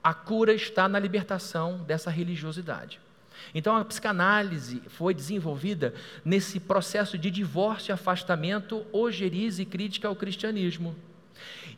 [0.03, 3.04] a cura está na libertação dessa religiosidade.
[3.53, 5.93] Então a psicanálise foi desenvolvida
[6.25, 10.95] nesse processo de divórcio, afastamento, ojeriza e crítica ao cristianismo.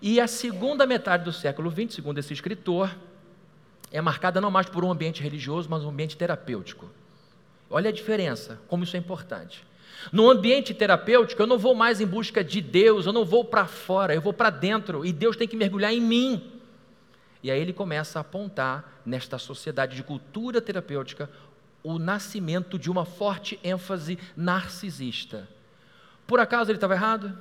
[0.00, 2.94] E a segunda metade do século XX, segundo esse escritor,
[3.90, 6.90] é marcada não mais por um ambiente religioso, mas um ambiente terapêutico.
[7.70, 9.64] Olha a diferença, como isso é importante.
[10.12, 13.66] No ambiente terapêutico, eu não vou mais em busca de Deus, eu não vou para
[13.66, 16.52] fora, eu vou para dentro, e Deus tem que mergulhar em mim.
[17.42, 21.30] E aí ele começa a apontar nesta sociedade de cultura terapêutica
[21.86, 25.48] o nascimento de uma forte ênfase narcisista.
[26.26, 27.38] Por acaso ele estava errado?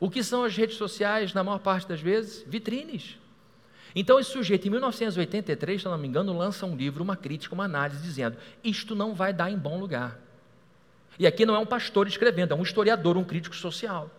[0.00, 2.44] O que são as redes sociais, na maior parte das vezes?
[2.48, 3.16] Vitrines.
[3.94, 7.66] Então, esse sujeito, em 1983, se não me engano, lança um livro, uma crítica, uma
[7.66, 10.18] análise, dizendo: isto não vai dar em bom lugar.
[11.16, 14.10] E aqui não é um pastor escrevendo, é um historiador, um crítico social.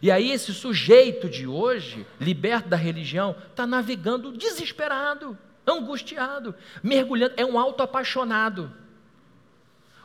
[0.00, 5.36] E aí, esse sujeito de hoje, liberto da religião, está navegando desesperado,
[5.66, 8.72] angustiado, mergulhando, é um auto-apaixonado.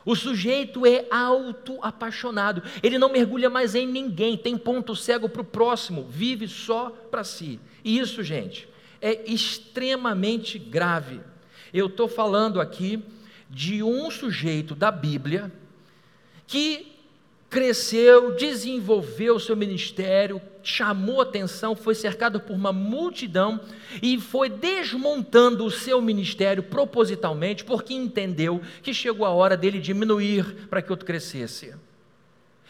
[0.04, 5.44] O sujeito é auto-apaixonado, ele não mergulha mais em ninguém, tem ponto cego para o
[5.44, 7.60] próximo, vive só para si.
[7.84, 8.68] E isso, gente,
[9.00, 11.20] é extremamente grave.
[11.72, 13.02] Eu estou falando aqui
[13.48, 15.52] de um sujeito da Bíblia
[16.46, 16.91] que
[17.52, 23.60] cresceu, desenvolveu o seu ministério, chamou atenção, foi cercado por uma multidão
[24.02, 30.66] e foi desmontando o seu ministério propositalmente, porque entendeu que chegou a hora dele diminuir
[30.70, 31.74] para que outro crescesse.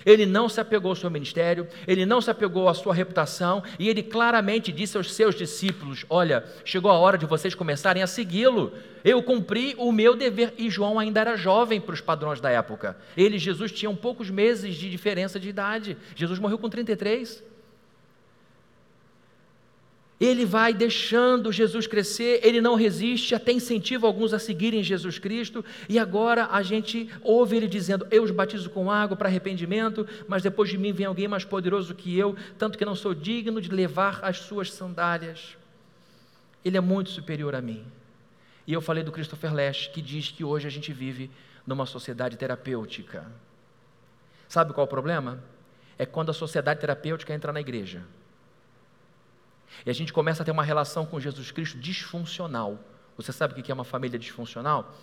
[0.04, 3.88] Ele não se apegou ao seu ministério, ele não se apegou à sua reputação, e
[3.88, 8.72] ele claramente disse aos seus discípulos: Olha, chegou a hora de vocês começarem a segui-lo.
[9.04, 10.54] Eu cumpri o meu dever.
[10.56, 12.96] E João ainda era jovem para os padrões da época.
[13.16, 15.96] Ele e Jesus tinham poucos meses de diferença de idade.
[16.14, 17.51] Jesus morreu com 33
[20.24, 25.64] ele vai deixando Jesus crescer, ele não resiste, até incentiva alguns a seguirem Jesus Cristo,
[25.88, 30.40] e agora a gente ouve ele dizendo: Eu os batizo com água para arrependimento, mas
[30.40, 33.68] depois de mim vem alguém mais poderoso que eu, tanto que não sou digno de
[33.68, 35.56] levar as suas sandálias.
[36.64, 37.84] Ele é muito superior a mim.
[38.64, 41.32] E eu falei do Christopher Lash, que diz que hoje a gente vive
[41.66, 43.26] numa sociedade terapêutica.
[44.48, 45.42] Sabe qual é o problema?
[45.98, 48.02] É quando a sociedade terapêutica entra na igreja.
[49.84, 52.78] E a gente começa a ter uma relação com Jesus Cristo disfuncional.
[53.16, 54.94] Você sabe o que é uma família disfuncional?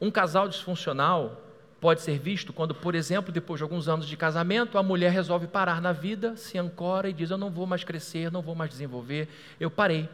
[0.00, 1.40] Um casal disfuncional
[1.80, 5.46] pode ser visto quando, por exemplo, depois de alguns anos de casamento, a mulher resolve
[5.46, 8.70] parar na vida, se ancora e diz: Eu não vou mais crescer, não vou mais
[8.70, 10.08] desenvolver, eu parei.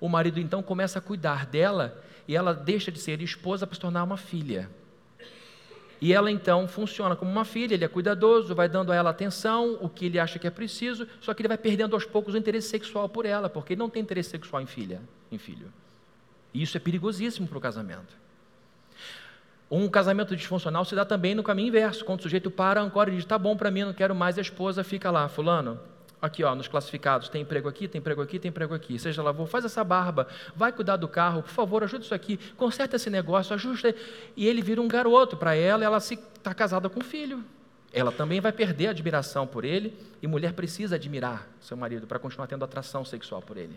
[0.00, 3.80] O marido então começa a cuidar dela e ela deixa de ser esposa para se
[3.80, 4.70] tornar uma filha.
[6.00, 9.78] E ela então funciona como uma filha, ele é cuidadoso, vai dando a ela atenção,
[9.82, 12.38] o que ele acha que é preciso, só que ele vai perdendo aos poucos o
[12.38, 15.70] interesse sexual por ela, porque ele não tem interesse sexual em filha, em filho.
[16.54, 18.18] E isso é perigosíssimo para o casamento.
[19.70, 23.16] Um casamento disfuncional se dá também no caminho inverso, quando o sujeito para, ancora e
[23.16, 25.78] diz: "Tá bom para mim, não quero mais", e a esposa fica lá, fulano,
[26.22, 28.98] Aqui, ó, nos classificados, tem emprego aqui, tem emprego aqui, tem emprego aqui.
[28.98, 32.96] Seja lavou, faz essa barba, vai cuidar do carro, por favor, ajuda isso aqui, conserta
[32.96, 33.94] esse negócio, ajusta.
[34.36, 37.42] E ele vira um garoto para ela, ela se está casada com um filho.
[37.90, 42.18] Ela também vai perder a admiração por ele, e mulher precisa admirar seu marido para
[42.18, 43.74] continuar tendo atração sexual por ele.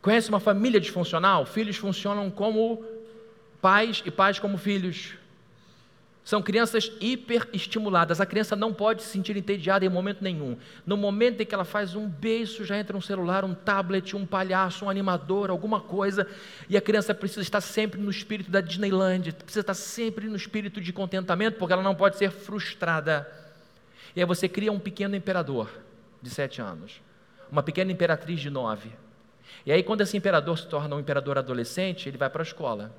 [0.00, 1.44] Conhece uma família disfuncional?
[1.44, 2.84] Filhos funcionam como
[3.60, 5.17] pais e pais como filhos.
[6.28, 8.20] São crianças hiperestimuladas.
[8.20, 10.58] A criança não pode se sentir entediada em momento nenhum.
[10.84, 14.26] No momento em que ela faz um beijo, já entra um celular, um tablet, um
[14.26, 16.28] palhaço, um animador, alguma coisa.
[16.68, 20.82] E a criança precisa estar sempre no espírito da Disneyland, precisa estar sempre no espírito
[20.82, 23.26] de contentamento, porque ela não pode ser frustrada.
[24.14, 25.70] E aí você cria um pequeno imperador
[26.20, 27.00] de sete anos,
[27.50, 28.92] uma pequena imperatriz de nove.
[29.64, 32.94] E aí, quando esse imperador se torna um imperador adolescente, ele vai para a escola.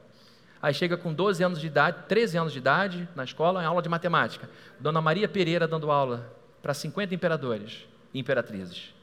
[0.61, 3.81] Aí chega com 12 anos de idade, 13 anos de idade, na escola, em aula
[3.81, 4.49] de matemática.
[4.79, 8.93] Dona Maria Pereira dando aula para 50 imperadores e imperatrizes.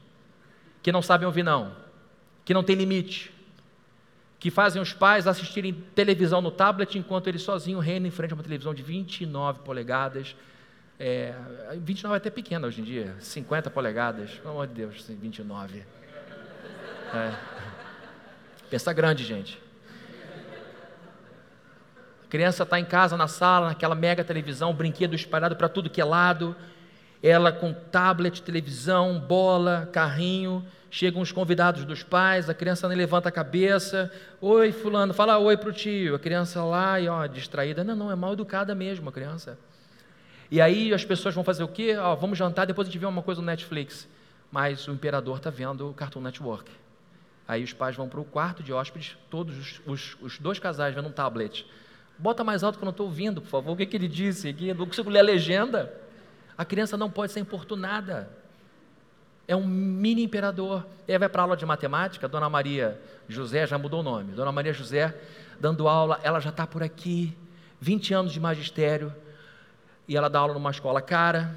[0.83, 1.75] Que não sabem ouvir, não.
[2.45, 3.33] Que não tem limite.
[4.39, 8.35] Que fazem os pais assistirem televisão no tablet enquanto ele sozinho reina em frente a
[8.35, 10.35] uma televisão de 29 polegadas.
[10.99, 11.33] É,
[11.81, 14.31] 29 é até pequena hoje em dia, 50 polegadas.
[14.31, 15.83] Pelo amor de Deus, 29.
[17.13, 17.33] É.
[18.69, 19.66] Pensa grande, gente.
[22.29, 26.05] Criança está em casa, na sala, naquela mega televisão, brinquedo espalhado para tudo que é
[26.05, 26.55] lado.
[27.23, 30.65] Ela com tablet, televisão, bola, carrinho.
[30.89, 34.11] Chegam os convidados dos pais, a criança nem levanta a cabeça.
[34.39, 36.15] Oi, fulano, fala oi para o tio.
[36.15, 37.83] A criança lá, e, ó, distraída.
[37.83, 39.57] Não, não, é mal educada mesmo a criança.
[40.49, 41.95] E aí as pessoas vão fazer o quê?
[41.97, 44.07] Ó, vamos jantar, depois a gente vê uma coisa no Netflix.
[44.49, 46.71] Mas o imperador está vendo o Cartoon Network.
[47.47, 50.95] Aí os pais vão para o quarto de hóspedes, todos os, os, os dois casais
[50.95, 51.65] vendo um tablet.
[52.19, 53.73] Bota mais alto que eu não estou ouvindo, por favor.
[53.73, 54.73] O que, que ele disse aqui?
[54.73, 55.93] Não consigo ler a legenda.
[56.57, 58.29] A criança não pode ser importunada.
[59.47, 60.85] É um mini imperador.
[61.07, 62.99] Ele vai para aula de matemática, Dona Maria
[63.29, 64.33] José já mudou o nome.
[64.33, 65.15] Dona Maria José
[65.59, 67.35] dando aula, ela já está por aqui,
[67.79, 69.13] 20 anos de magistério,
[70.07, 71.53] e ela dá aula numa escola cara,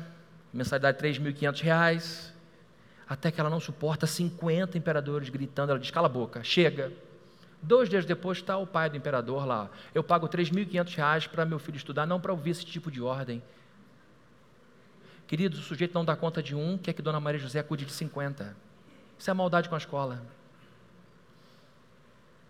[0.53, 2.35] mensalidade de 3.500 reais,
[3.09, 6.93] até que ela não suporta 50 imperadores gritando, ela diz, cala a boca, chega,
[7.63, 9.71] Dois dias depois está o pai do imperador lá.
[9.95, 13.43] Eu pago 3.500 reais para meu filho estudar, não para ouvir esse tipo de ordem.
[15.27, 17.93] Queridos, o sujeito não dá conta de um, quer que Dona Maria José cuide de
[17.93, 18.57] 50.
[19.19, 20.23] Isso é maldade com a escola.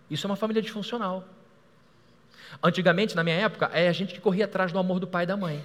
[0.08, 1.24] Isso é uma família disfuncional.
[2.62, 5.26] Antigamente, na minha época, é a gente que corria atrás do amor do pai e
[5.26, 5.64] da mãe.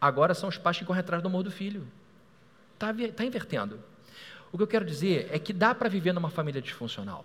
[0.00, 1.86] Agora são os pais que correm atrás do amor do filho.
[2.74, 3.80] Está tá invertendo.
[4.52, 7.24] O que eu quero dizer é que dá para viver numa família disfuncional.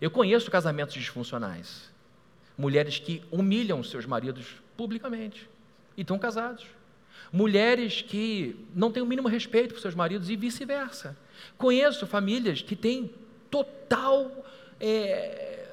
[0.00, 1.90] Eu conheço casamentos disfuncionais.
[2.56, 5.48] Mulheres que humilham seus maridos publicamente
[5.96, 6.66] e estão casados
[7.32, 11.16] mulheres que não têm o mínimo respeito por seus maridos e vice-versa.
[11.56, 13.12] Conheço famílias que têm
[13.50, 14.44] total,
[14.80, 15.66] é,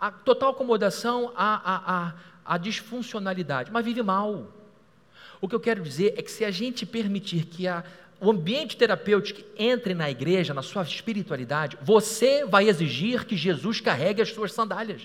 [0.00, 4.52] a, total acomodação à, à, à disfuncionalidade, mas vive mal.
[5.40, 7.84] O que eu quero dizer é que se a gente permitir que a,
[8.20, 14.20] o ambiente terapêutico entre na igreja, na sua espiritualidade, você vai exigir que Jesus carregue
[14.20, 15.02] as suas sandálias.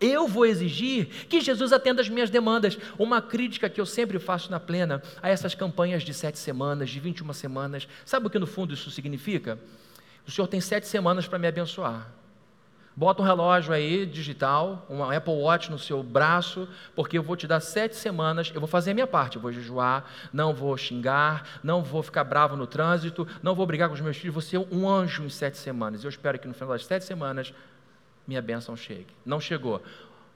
[0.00, 2.78] Eu vou exigir que Jesus atenda as minhas demandas.
[2.98, 6.98] Uma crítica que eu sempre faço na plena a essas campanhas de sete semanas, de
[6.98, 7.86] 21 semanas.
[8.06, 9.58] Sabe o que no fundo isso significa?
[10.26, 12.10] O Senhor tem sete semanas para me abençoar.
[12.96, 17.46] Bota um relógio aí digital, um Apple Watch no seu braço, porque eu vou te
[17.46, 18.50] dar sete semanas.
[18.52, 19.36] Eu vou fazer a minha parte.
[19.36, 23.88] Eu vou jejuar, não vou xingar, não vou ficar bravo no trânsito, não vou brigar
[23.88, 24.34] com os meus filhos.
[24.34, 26.04] Vou ser um anjo em sete semanas.
[26.04, 27.54] Eu espero que no final das sete semanas
[28.26, 29.08] minha bênção chegue.
[29.24, 29.82] Não chegou.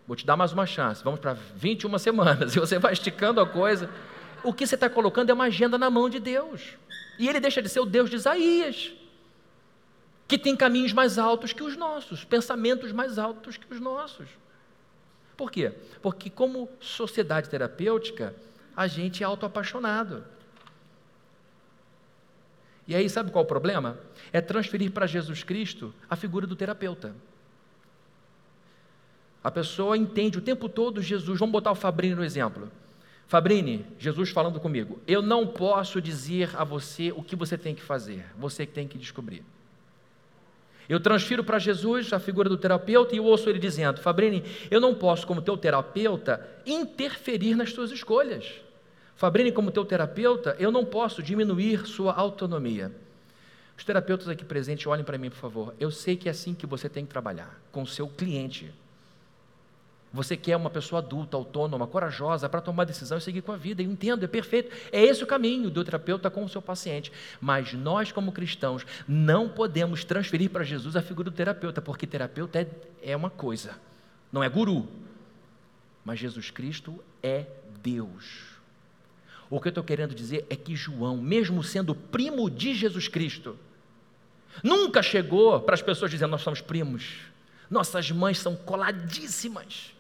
[0.07, 1.03] Vou te dar mais uma chance.
[1.03, 2.55] Vamos para 21 semanas.
[2.57, 3.91] E você vai esticando a coisa.
[4.43, 6.77] O que você está colocando é uma agenda na mão de Deus.
[7.19, 8.93] E ele deixa de ser o Deus de Isaías,
[10.39, 14.29] que tem caminhos mais altos que os nossos, pensamentos mais altos que os nossos.
[15.37, 15.73] Por quê?
[16.03, 18.35] Porque, como sociedade terapêutica,
[18.77, 20.25] a gente é autoapaixonado.
[22.87, 23.99] E aí, sabe qual é o problema?
[24.33, 27.15] É transferir para Jesus Cristo a figura do terapeuta.
[29.43, 31.39] A pessoa entende o tempo todo Jesus.
[31.39, 32.71] Vamos botar o Fabrini no exemplo.
[33.27, 37.83] Fabrini, Jesus falando comigo, eu não posso dizer a você o que você tem que
[37.83, 39.45] fazer, você que tem que descobrir.
[40.89, 44.81] Eu transfiro para Jesus a figura do terapeuta e eu ouço ele dizendo: Fabrini, eu
[44.81, 48.47] não posso, como teu terapeuta, interferir nas tuas escolhas.
[49.17, 52.93] Fabrini, como teu terapeuta, eu não posso diminuir sua autonomia.
[53.77, 55.75] Os terapeutas aqui presentes, olhem para mim, por favor.
[55.81, 58.73] Eu sei que é assim que você tem que trabalhar com o seu cliente.
[60.15, 63.83] Você quer uma pessoa adulta, autônoma, corajosa para tomar decisão e seguir com a vida.
[63.83, 64.71] Eu entendo, é perfeito.
[64.93, 67.11] É esse o caminho do terapeuta com o seu paciente.
[67.41, 72.61] Mas nós, como cristãos, não podemos transferir para Jesus a figura do terapeuta, porque terapeuta
[72.61, 73.75] é, é uma coisa,
[74.31, 74.87] não é guru.
[76.05, 77.47] Mas Jesus Cristo é
[77.83, 78.55] Deus.
[79.51, 83.59] O que eu estou querendo dizer é que João, mesmo sendo primo de Jesus Cristo,
[84.63, 87.17] nunca chegou para as pessoas dizendo: Nós somos primos,
[87.69, 89.93] nossas mães são coladíssimas.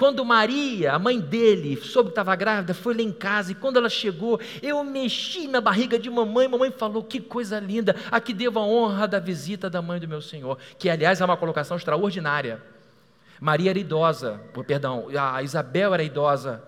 [0.00, 3.76] Quando Maria, a mãe dele, soube que estava grávida, foi lá em casa e quando
[3.76, 6.48] ela chegou, eu mexi na barriga de mamãe.
[6.48, 10.08] Mamãe falou: Que coisa linda, a que devo a honra da visita da mãe do
[10.08, 10.56] meu Senhor.
[10.78, 12.62] Que, aliás, é uma colocação extraordinária.
[13.38, 16.64] Maria era idosa, perdão, a Isabel era idosa,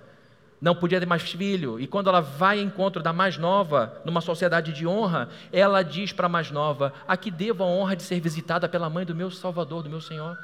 [0.61, 1.81] não podia ter mais filho.
[1.81, 6.13] E quando ela vai ao encontro da mais nova, numa sociedade de honra, ela diz
[6.13, 9.15] para a mais nova: A que devo a honra de ser visitada pela mãe do
[9.15, 10.37] meu Salvador, do meu Senhor.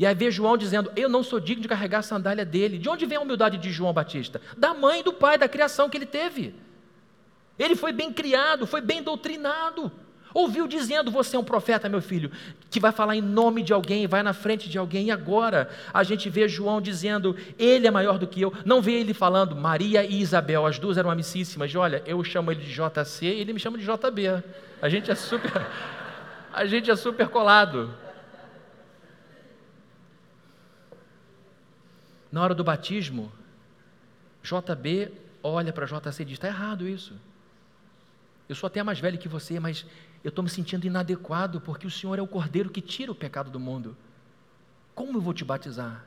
[0.00, 2.78] E aí vê João dizendo: Eu não sou digno de carregar a sandália dele.
[2.78, 4.40] De onde vem a humildade de João Batista?
[4.56, 6.54] Da mãe e do pai, da criação que ele teve.
[7.58, 9.92] Ele foi bem criado, foi bem doutrinado.
[10.32, 12.32] Ouviu dizendo: Você é um profeta, meu filho,
[12.70, 15.08] que vai falar em nome de alguém, vai na frente de alguém.
[15.08, 18.54] E agora a gente vê João dizendo: Ele é maior do que eu.
[18.64, 21.74] Não vê ele falando Maria e Isabel, as duas eram amicíssimas.
[21.74, 24.42] Olha, eu chamo ele de JC e ele me chama de JB.
[24.80, 25.66] A gente é super,
[26.50, 27.90] a gente é super colado.
[32.30, 33.32] Na hora do batismo,
[34.42, 35.12] JB
[35.42, 37.14] olha para JC e diz: está errado isso.
[38.48, 39.86] Eu sou até mais velho que você, mas
[40.24, 43.50] eu estou me sentindo inadequado porque o Senhor é o cordeiro que tira o pecado
[43.50, 43.96] do mundo.
[44.94, 46.04] Como eu vou te batizar?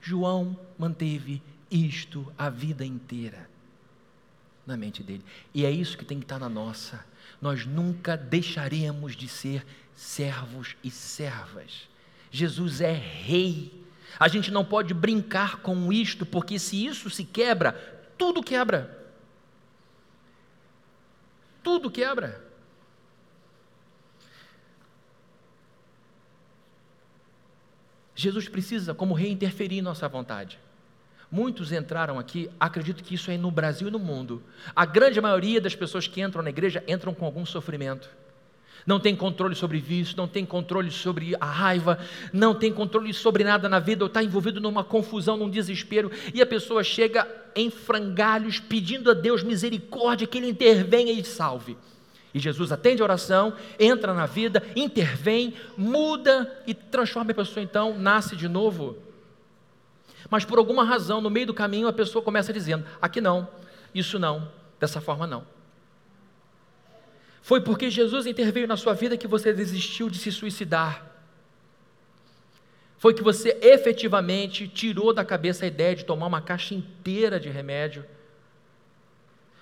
[0.00, 3.48] João manteve isto a vida inteira
[4.66, 5.24] na mente dele.
[5.54, 7.04] E é isso que tem que estar na nossa.
[7.40, 9.64] Nós nunca deixaremos de ser
[9.94, 11.88] servos e servas.
[12.30, 13.85] Jesus é rei
[14.18, 17.72] a gente não pode brincar com isto, porque se isso se quebra,
[18.16, 18.96] tudo quebra.
[21.62, 22.44] Tudo quebra.
[28.14, 30.58] Jesus precisa, como rei, interferir em nossa vontade.
[31.30, 34.42] Muitos entraram aqui, acredito que isso é no Brasil e no mundo.
[34.74, 38.08] A grande maioria das pessoas que entram na igreja entram com algum sofrimento.
[38.86, 41.98] Não tem controle sobre vício, não tem controle sobre a raiva,
[42.32, 46.40] não tem controle sobre nada na vida, ou está envolvido numa confusão, num desespero, e
[46.40, 51.76] a pessoa chega em frangalhos pedindo a Deus misericórdia, que Ele intervenha e salve.
[52.32, 57.98] E Jesus atende a oração, entra na vida, intervém, muda e transforma a pessoa, então
[57.98, 58.96] nasce de novo.
[60.30, 63.48] Mas por alguma razão, no meio do caminho, a pessoa começa dizendo: aqui não,
[63.94, 65.55] isso não, dessa forma não.
[67.46, 71.06] Foi porque Jesus interveio na sua vida que você desistiu de se suicidar.
[72.98, 77.48] Foi que você efetivamente tirou da cabeça a ideia de tomar uma caixa inteira de
[77.48, 78.04] remédio.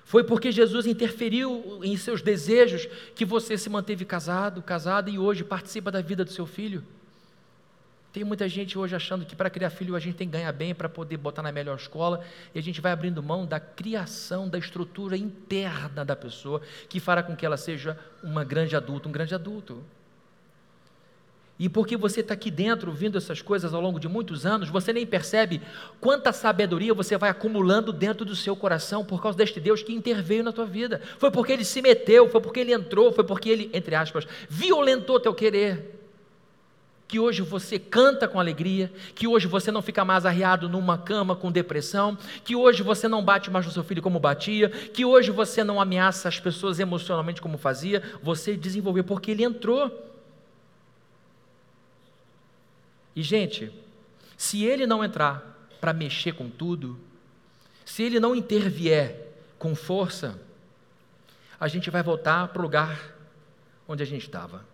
[0.06, 5.44] Foi porque Jesus interferiu em seus desejos que você se manteve casado, casada e hoje
[5.44, 6.82] participa da vida do seu filho.
[8.14, 10.72] Tem muita gente hoje achando que para criar filho a gente tem que ganhar bem
[10.72, 14.56] para poder botar na melhor escola, e a gente vai abrindo mão da criação, da
[14.56, 19.34] estrutura interna da pessoa, que fará com que ela seja uma grande adulta, um grande
[19.34, 19.82] adulto.
[21.58, 24.92] E porque você está aqui dentro ouvindo essas coisas ao longo de muitos anos, você
[24.92, 25.60] nem percebe
[26.00, 30.44] quanta sabedoria você vai acumulando dentro do seu coração por causa deste Deus que interveio
[30.44, 31.00] na tua vida.
[31.18, 35.18] Foi porque ele se meteu, foi porque ele entrou, foi porque ele, entre aspas, violentou
[35.18, 36.03] teu querer
[37.06, 41.36] que hoje você canta com alegria, que hoje você não fica mais arriado numa cama
[41.36, 45.30] com depressão, que hoje você não bate mais no seu filho como batia, que hoje
[45.30, 50.12] você não ameaça as pessoas emocionalmente como fazia, você desenvolveu porque ele entrou.
[53.14, 53.70] E gente,
[54.36, 56.98] se ele não entrar para mexer com tudo,
[57.84, 60.40] se ele não intervier com força,
[61.60, 63.14] a gente vai voltar para o lugar
[63.86, 64.73] onde a gente estava.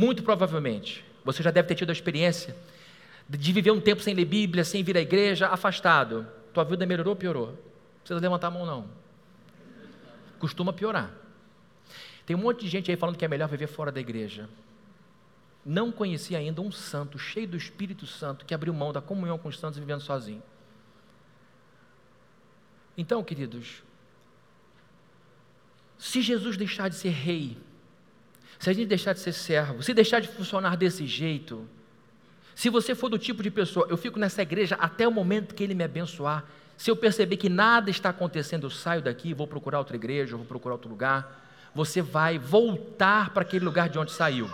[0.00, 2.56] Muito provavelmente, você já deve ter tido a experiência
[3.28, 6.26] de viver um tempo sem ler Bíblia, sem vir à igreja, afastado.
[6.54, 7.48] Tua vida melhorou ou piorou?
[7.48, 8.88] Não precisa levantar a mão, não.
[10.38, 11.12] Costuma piorar.
[12.24, 14.48] Tem um monte de gente aí falando que é melhor viver fora da igreja.
[15.66, 19.50] Não conheci ainda um santo cheio do Espírito Santo que abriu mão da comunhão com
[19.50, 20.42] os santos vivendo sozinho.
[22.96, 23.82] Então, queridos,
[25.98, 27.58] se Jesus deixar de ser rei,
[28.60, 31.66] se a gente deixar de ser servo, se deixar de funcionar desse jeito,
[32.54, 35.64] se você for do tipo de pessoa, eu fico nessa igreja até o momento que
[35.64, 36.44] ele me abençoar,
[36.76, 40.44] se eu perceber que nada está acontecendo, eu saio daqui, vou procurar outra igreja, vou
[40.44, 41.42] procurar outro lugar,
[41.74, 44.50] você vai voltar para aquele lugar de onde saiu.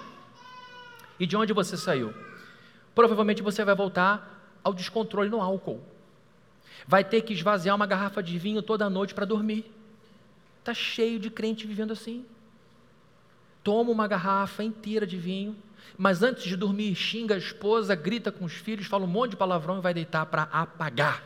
[1.19, 2.15] E de onde você saiu?
[2.95, 5.83] Provavelmente você vai voltar ao descontrole no álcool.
[6.87, 9.69] Vai ter que esvaziar uma garrafa de vinho toda noite para dormir.
[10.61, 12.25] Está cheio de crente vivendo assim
[13.67, 15.57] toma uma garrafa inteira de vinho,
[15.99, 19.37] mas antes de dormir xinga a esposa, grita com os filhos, fala um monte de
[19.37, 21.21] palavrão e vai deitar para apagar.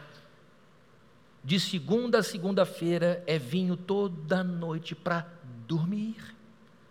[1.45, 5.29] De segunda a segunda-feira é vinho toda noite para
[5.69, 6.17] dormir,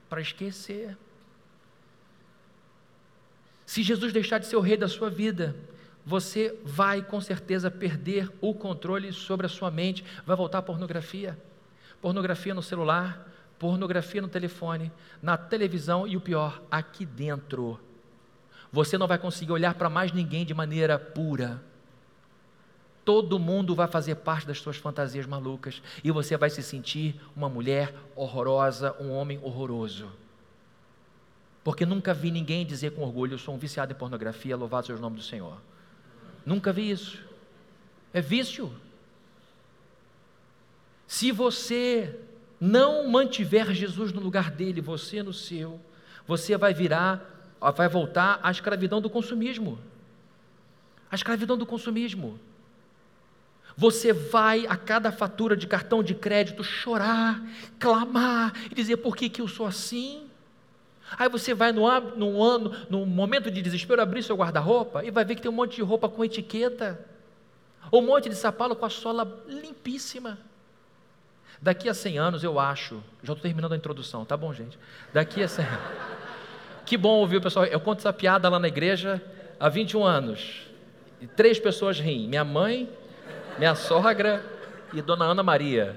[0.07, 0.95] para esquecer.
[3.65, 5.55] Se Jesus deixar de ser o rei da sua vida,
[6.05, 11.35] você vai com certeza perder o controle sobre a sua mente, vai voltar à pornografia.
[11.99, 13.27] Pornografia no celular,
[13.59, 14.91] pornografia no telefone,
[15.21, 17.79] na televisão e o pior, aqui dentro.
[18.71, 21.61] Você não vai conseguir olhar para mais ninguém de maneira pura.
[23.03, 27.49] Todo mundo vai fazer parte das suas fantasias malucas e você vai se sentir uma
[27.49, 30.09] mulher horrorosa, um homem horroroso.
[31.63, 34.99] Porque nunca vi ninguém dizer com orgulho: Eu sou um viciado em pornografia, louvado seja
[34.99, 35.57] o nome do Senhor.
[36.45, 37.21] Nunca vi isso.
[38.13, 38.71] É vício.
[41.07, 42.19] Se você
[42.59, 45.79] não mantiver Jesus no lugar dele, você no seu,
[46.27, 47.21] você vai virar,
[47.75, 49.79] vai voltar à escravidão do consumismo.
[51.09, 52.39] A escravidão do consumismo.
[53.75, 57.41] Você vai a cada fatura de cartão de crédito chorar,
[57.79, 60.27] clamar e dizer por que, que eu sou assim.
[61.17, 61.87] Aí você vai no,
[62.17, 65.55] no ano, no momento de desespero, abrir seu guarda-roupa e vai ver que tem um
[65.55, 67.03] monte de roupa com etiqueta,
[67.91, 70.37] um monte de sapato com a sola limpíssima.
[71.61, 74.79] Daqui a 100 anos, eu acho, já estou terminando a introdução, tá bom, gente?
[75.13, 75.79] Daqui a 100 anos.
[76.85, 77.65] Que bom ouvir o pessoal.
[77.65, 79.21] Eu conto essa piada lá na igreja
[79.59, 80.61] há 21 anos.
[81.19, 82.89] E três pessoas riem: minha mãe,
[83.57, 84.43] minha sogra
[84.93, 85.95] e dona Ana Maria.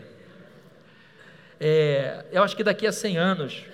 [1.60, 3.64] É, eu acho que daqui a 100 anos,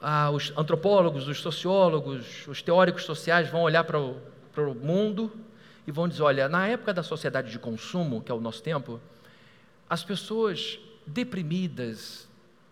[0.00, 4.16] ah, os antropólogos, os sociólogos, os teóricos sociais vão olhar para o,
[4.50, 5.30] para o mundo
[5.86, 8.98] e vão dizer: olha, na época da sociedade de consumo, que é o nosso tempo,
[9.88, 12.28] as pessoas deprimidas,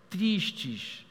[0.09, 1.05] tristes,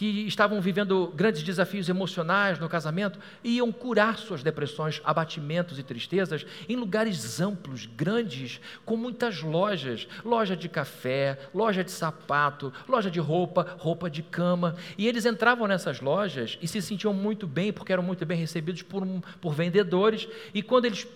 [0.00, 6.46] que estavam vivendo grandes desafios emocionais no casamento, iam curar suas depressões, abatimentos e tristezas
[6.66, 13.20] em lugares amplos, grandes, com muitas lojas, loja de café, loja de sapato, loja de
[13.20, 17.92] roupa, roupa de cama, e eles entravam nessas lojas e se sentiam muito bem, porque
[17.92, 19.06] eram muito bem recebidos por,
[19.38, 21.06] por vendedores, e quando eles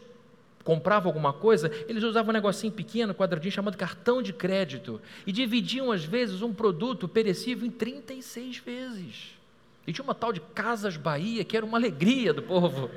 [0.65, 5.01] compravam alguma coisa, eles usavam um negocinho pequeno, quadradinho, chamado cartão de crédito.
[5.27, 9.35] E dividiam, às vezes, um produto perecível em 36 vezes.
[9.87, 12.91] E tinha uma tal de Casas Bahia, que era uma alegria do povo.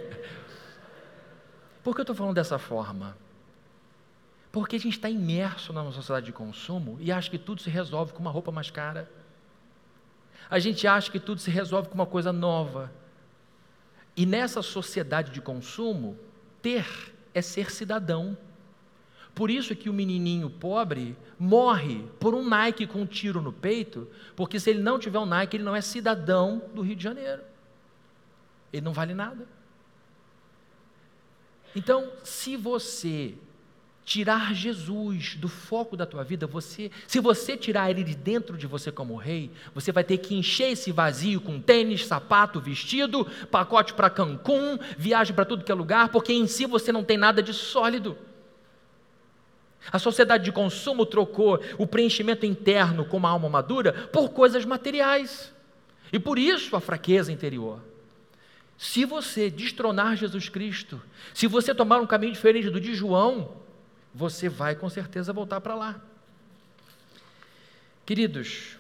[1.84, 3.18] Por que eu estou falando dessa forma?
[4.52, 8.14] Porque a gente está imerso numa sociedade de consumo e acha que tudo se resolve
[8.14, 9.12] com uma roupa mais cara.
[10.50, 12.90] A gente acha que tudo se resolve com uma coisa nova.
[14.16, 16.18] E nessa sociedade de consumo,
[16.62, 18.38] ter é ser cidadão.
[19.36, 24.10] Por isso que o menininho pobre morre por um Nike com um tiro no peito,
[24.36, 27.44] porque se ele não tiver um Nike, ele não é cidadão do Rio de Janeiro.
[28.74, 29.48] Ele não vale nada.
[31.76, 33.36] Então, se você
[34.08, 38.66] tirar Jesus do foco da tua vida, você, se você tirar ele de dentro de
[38.66, 43.94] você como rei, você vai ter que encher esse vazio com tênis, sapato, vestido, pacote
[43.94, 47.44] para Cancún, viagem para tudo que é lugar, porque em si você não tem nada
[47.44, 48.18] de sólido.
[49.92, 55.54] A sociedade de consumo trocou o preenchimento interno com uma alma madura por coisas materiais.
[56.14, 57.82] E por isso a fraqueza interior.
[58.78, 61.02] Se você destronar Jesus Cristo,
[61.34, 63.67] se você tomar um caminho diferente do de João,
[64.18, 66.02] você vai com certeza voltar para lá.
[68.04, 68.76] Queridos,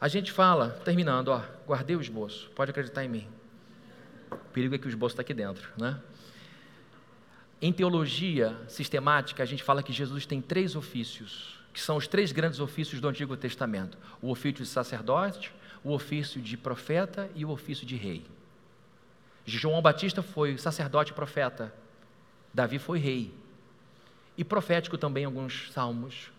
[0.00, 3.28] a gente fala, terminando, ó, guardei o esboço, pode acreditar em mim.
[4.28, 6.00] O perigo é que o esboço está aqui dentro, né?
[7.60, 12.32] Em teologia sistemática, a gente fala que Jesus tem três ofícios, que são os três
[12.32, 15.52] grandes ofícios do Antigo Testamento: o ofício de sacerdote,
[15.84, 18.26] o ofício de profeta e o ofício de rei.
[19.46, 21.72] João Batista foi sacerdote e profeta,
[22.52, 23.41] Davi foi rei
[24.36, 26.30] e profético também alguns salmos.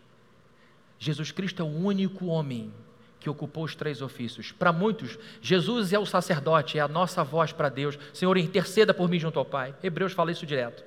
[0.99, 2.73] Jesus Cristo é o único homem
[3.19, 4.51] que ocupou os três ofícios.
[4.51, 7.97] Para muitos, Jesus é o sacerdote, é a nossa voz para Deus.
[8.13, 9.73] Senhor, interceda por mim junto ao Pai.
[9.81, 10.83] Hebreus fala isso direto.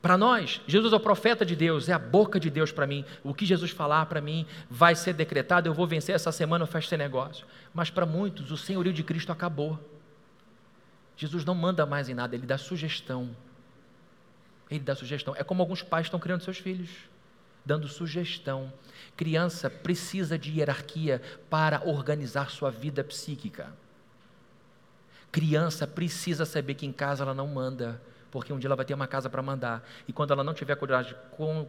[0.00, 3.04] Para nós, Jesus é o profeta de Deus, é a boca de Deus para mim.
[3.22, 6.68] O que Jesus falar para mim vai ser decretado, eu vou vencer essa semana, eu
[6.68, 7.46] fecho esse negócio.
[7.72, 9.80] Mas para muitos, o senhorio de Cristo acabou.
[11.16, 13.30] Jesus não manda mais em nada, ele dá sugestão.
[14.70, 15.34] Ele dá sugestão.
[15.36, 16.90] É como alguns pais estão criando seus filhos,
[17.64, 18.72] dando sugestão.
[19.16, 23.72] Criança precisa de hierarquia para organizar sua vida psíquica.
[25.30, 28.00] Criança precisa saber que em casa ela não manda,
[28.30, 29.86] porque um dia ela vai ter uma casa para mandar.
[30.06, 31.66] E quando ela não tiver coragem, com,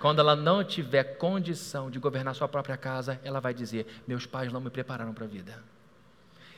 [0.00, 4.52] quando ela não tiver condição de governar sua própria casa, ela vai dizer: Meus pais
[4.52, 5.62] não me prepararam para a vida.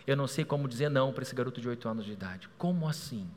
[0.07, 2.49] Eu não sei como dizer não para esse garoto de 8 anos de idade.
[2.57, 3.29] Como assim?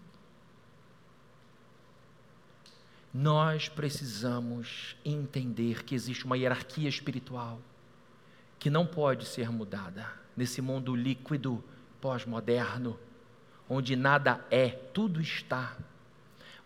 [3.17, 7.61] Nós precisamos entender que existe uma hierarquia espiritual
[8.59, 10.05] que não pode ser mudada
[10.35, 11.63] nesse mundo líquido
[12.01, 12.99] pós-moderno,
[13.69, 15.77] onde nada é, tudo está.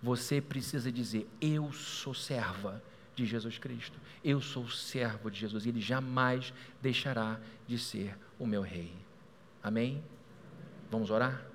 [0.02, 2.82] Você precisa dizer: Eu sou serva
[3.16, 8.48] de Jesus Cristo, eu sou servo de Jesus, e Ele jamais deixará de ser o
[8.48, 8.92] meu rei.
[9.62, 10.04] Amém?
[10.90, 11.49] Vamos orar?